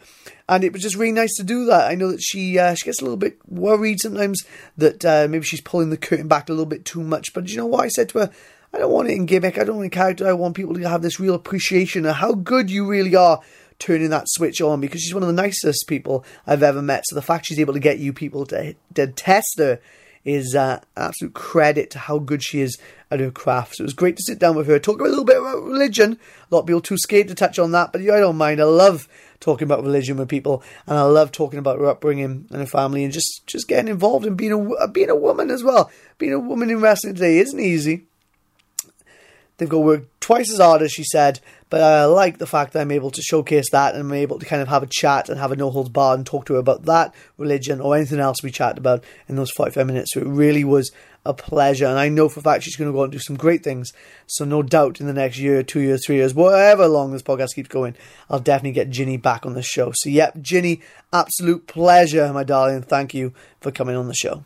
[0.48, 1.90] And it was just really nice to do that.
[1.90, 4.44] I know that she uh, she gets a little bit worried sometimes
[4.76, 7.32] that uh, maybe she's pulling the curtain back a little bit too much.
[7.32, 8.30] But you know what I said to her?
[8.74, 9.58] I don't want it in gimmick.
[9.58, 10.26] I don't want in character.
[10.26, 13.40] I want people to have this real appreciation of how good you really are
[13.82, 17.04] turning that switch on because she's one of the nicest people I've ever met.
[17.06, 19.80] So the fact she's able to get you people to, to test her
[20.24, 22.78] is uh, absolute credit to how good she is
[23.10, 23.76] at her craft.
[23.76, 26.18] So it was great to sit down with her, talk a little bit about religion.
[26.50, 28.60] A lot of people too scared to touch on that, but I don't mind.
[28.60, 29.08] I love
[29.40, 33.02] talking about religion with people, and I love talking about her upbringing and her family,
[33.02, 35.90] and just just getting involved and being a being a woman as well.
[36.18, 38.06] Being a woman in wrestling today isn't easy.
[39.56, 41.40] They've got to work twice as hard as she said,
[41.70, 44.46] but I like the fact that I'm able to showcase that and I'm able to
[44.46, 46.58] kind of have a chat and have a no holds bar and talk to her
[46.58, 50.12] about that religion or anything else we chatted about in those 45 minutes.
[50.12, 50.90] So it really was
[51.24, 53.36] a pleasure, and I know for a fact she's going to go and do some
[53.36, 53.92] great things.
[54.26, 57.54] So no doubt in the next year, two years, three years, whatever long this podcast
[57.54, 57.94] keeps going,
[58.28, 59.92] I'll definitely get Jinny back on the show.
[59.94, 60.80] So yep, Jinny,
[61.12, 62.82] absolute pleasure, my darling.
[62.82, 64.42] Thank you for coming on the show.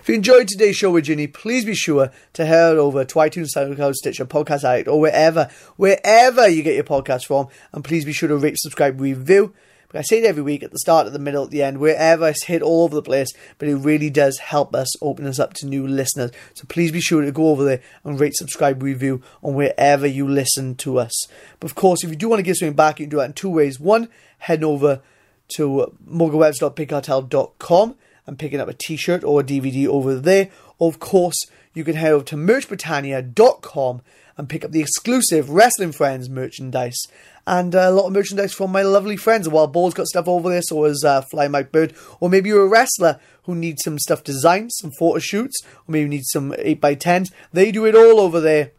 [0.00, 3.50] If you enjoyed today's show with Jinny, please be sure to head over to iTunes,
[3.54, 7.48] SoundCloud, Stitcher, Podcast Addict, or wherever, wherever you get your podcast from.
[7.72, 9.54] And please be sure to rate, subscribe, review.
[9.88, 11.78] But I say it every week at the start, at the middle, at the end,
[11.78, 13.32] wherever it's hit all over the place.
[13.58, 16.32] But it really does help us open us up to new listeners.
[16.54, 20.28] So please be sure to go over there and rate, subscribe, review on wherever you
[20.28, 21.28] listen to us.
[21.60, 23.26] But of course, if you do want to give something back, you can do that
[23.26, 23.78] in two ways.
[23.78, 24.08] One,
[24.38, 25.00] head over
[25.48, 27.96] to morganwebs.bigcartel.com
[28.26, 30.50] and picking up a t-shirt or a DVD over there.
[30.80, 34.02] Of course, you can head over to merchbritannia.com
[34.38, 37.00] and pick up the exclusive Wrestling Friends merchandise
[37.46, 39.48] and a lot of merchandise from my lovely friends.
[39.48, 41.94] While Ball's got stuff over there, so has uh, Fly Mike Bird.
[42.18, 46.02] Or maybe you're a wrestler who needs some stuff designed, some photo shoots, or maybe
[46.02, 47.32] you need some 8x10s.
[47.52, 48.72] They do it all over there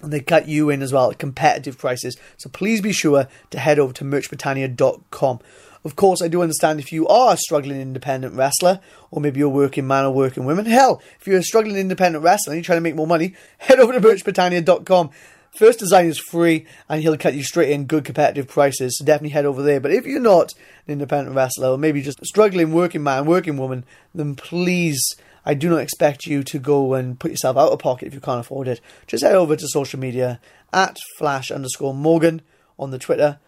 [0.00, 2.16] and they cut you in as well at competitive prices.
[2.36, 5.40] So please be sure to head over to merchbritannia.com.
[5.84, 9.48] Of course, I do understand if you are a struggling independent wrestler, or maybe you're
[9.48, 10.66] a working man or working woman.
[10.66, 13.80] Hell, if you're a struggling independent wrestler and you're trying to make more money, head
[13.80, 15.10] over to merchbritannia.com.
[15.50, 18.98] First design is free, and he'll cut you straight in good competitive prices.
[18.98, 19.80] So definitely head over there.
[19.80, 20.52] But if you're not
[20.86, 25.00] an independent wrestler, or maybe just a struggling working man, working woman, then please
[25.48, 28.20] I do not expect you to go and put yourself out of pocket if you
[28.20, 28.82] can't afford it.
[29.06, 30.40] Just head over to social media
[30.74, 32.42] at flash underscore Morgan
[32.78, 33.38] on the Twitter,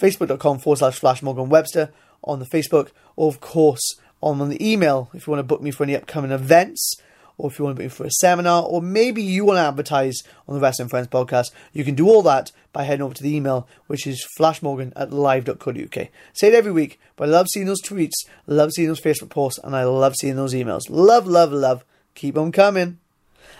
[0.00, 1.92] facebook.com forward slash flash Morgan Webster
[2.24, 5.70] on the Facebook, or of course on the email if you want to book me
[5.70, 6.96] for any upcoming events.
[7.38, 9.62] Or if you want to book me for a seminar, or maybe you want to
[9.62, 13.22] advertise on the Wrestling Friends podcast, you can do all that by heading over to
[13.22, 16.08] the email, which is flashmorgan at live.co.uk.
[16.32, 18.14] Say it every week, but I love seeing those tweets,
[18.46, 20.88] love seeing those Facebook posts, and I love seeing those emails.
[20.88, 21.84] Love, love, love.
[22.14, 23.00] Keep them coming.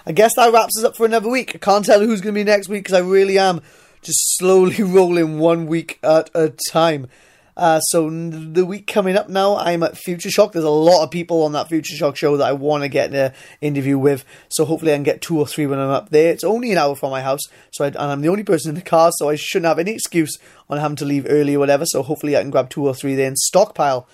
[0.06, 1.54] I guess that wraps us up for another week.
[1.54, 3.60] I can't tell who's going to be next week because I really am
[4.06, 7.08] just slowly rolling one week at a time.
[7.56, 10.52] Uh, so the week coming up now, I'm at Future Shock.
[10.52, 13.14] There's a lot of people on that Future Shock show that I want to get
[13.14, 13.32] an
[13.62, 14.24] interview with.
[14.50, 16.30] So hopefully I can get two or three when I'm up there.
[16.30, 17.40] It's only an hour from my house,
[17.72, 19.92] so I, and I'm the only person in the car, so I shouldn't have any
[19.92, 20.36] excuse
[20.68, 21.86] on having to leave early or whatever.
[21.86, 24.06] So hopefully I can grab two or three there and stockpile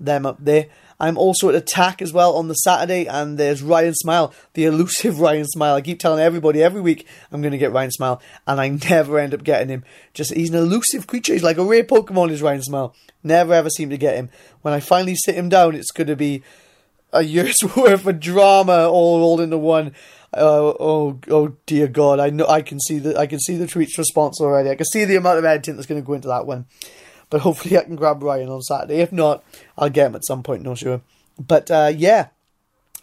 [0.00, 0.66] them up there.
[1.00, 5.20] I'm also at Attack as well on the Saturday, and there's Ryan Smile, the elusive
[5.20, 5.74] Ryan Smile.
[5.74, 9.18] I keep telling everybody every week I'm going to get Ryan Smile, and I never
[9.18, 9.84] end up getting him.
[10.14, 11.32] Just he's an elusive creature.
[11.32, 12.30] He's like a rare Pokemon.
[12.30, 12.94] Is Ryan Smile?
[13.22, 14.30] Never ever seem to get him.
[14.62, 16.42] When I finally sit him down, it's going to be
[17.12, 19.94] a year's worth of drama all rolled into one.
[20.32, 22.20] Uh, oh, oh dear God!
[22.20, 24.68] I know I can see the I can see the tweets response already.
[24.68, 26.66] I can see the amount of editing that's going to go into that one.
[27.30, 29.00] But hopefully I can grab Ryan on Saturday.
[29.00, 29.44] If not,
[29.76, 31.02] I'll get him at some point, no sure.
[31.38, 32.28] But uh, yeah,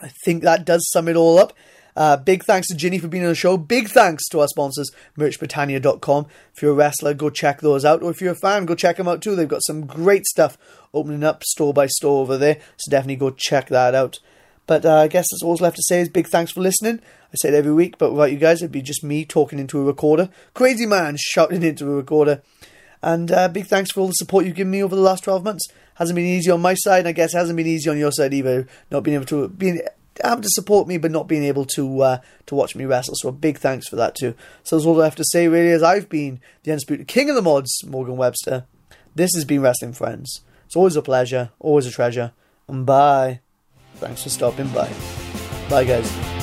[0.01, 1.53] I think that does sum it all up.
[1.95, 3.55] Uh, big thanks to Jinny for being on the show.
[3.55, 6.27] Big thanks to our sponsors, merchbritannia.com.
[6.53, 8.03] If you're a wrestler, go check those out.
[8.03, 9.35] Or if you're a fan, go check them out too.
[9.35, 10.57] They've got some great stuff
[10.93, 12.59] opening up store by store over there.
[12.77, 14.19] So definitely go check that out.
[14.67, 16.99] But uh, I guess that's all left to say is big thanks for listening.
[17.31, 19.79] I say it every week, but without you guys, it'd be just me talking into
[19.79, 20.29] a recorder.
[20.53, 22.41] Crazy man shouting into a recorder.
[23.05, 25.43] And uh, big thanks for all the support you've given me over the last 12
[25.43, 25.67] months.
[25.93, 28.33] Hasn't been easy on my side, and I guess hasn't been easy on your side
[28.33, 28.67] either.
[28.89, 29.79] Not being able to being
[30.23, 33.13] having to support me, but not being able to uh, to watch me wrestle.
[33.15, 34.33] So a big thanks for that too.
[34.63, 35.71] So that's all I have to say really.
[35.71, 38.65] As I've been the undisputed king of the mods, Morgan Webster.
[39.13, 40.41] This has been Wrestling Friends.
[40.65, 42.31] It's always a pleasure, always a treasure.
[42.67, 43.39] And bye.
[43.97, 44.91] Thanks for stopping by.
[45.69, 46.34] Bye, guys.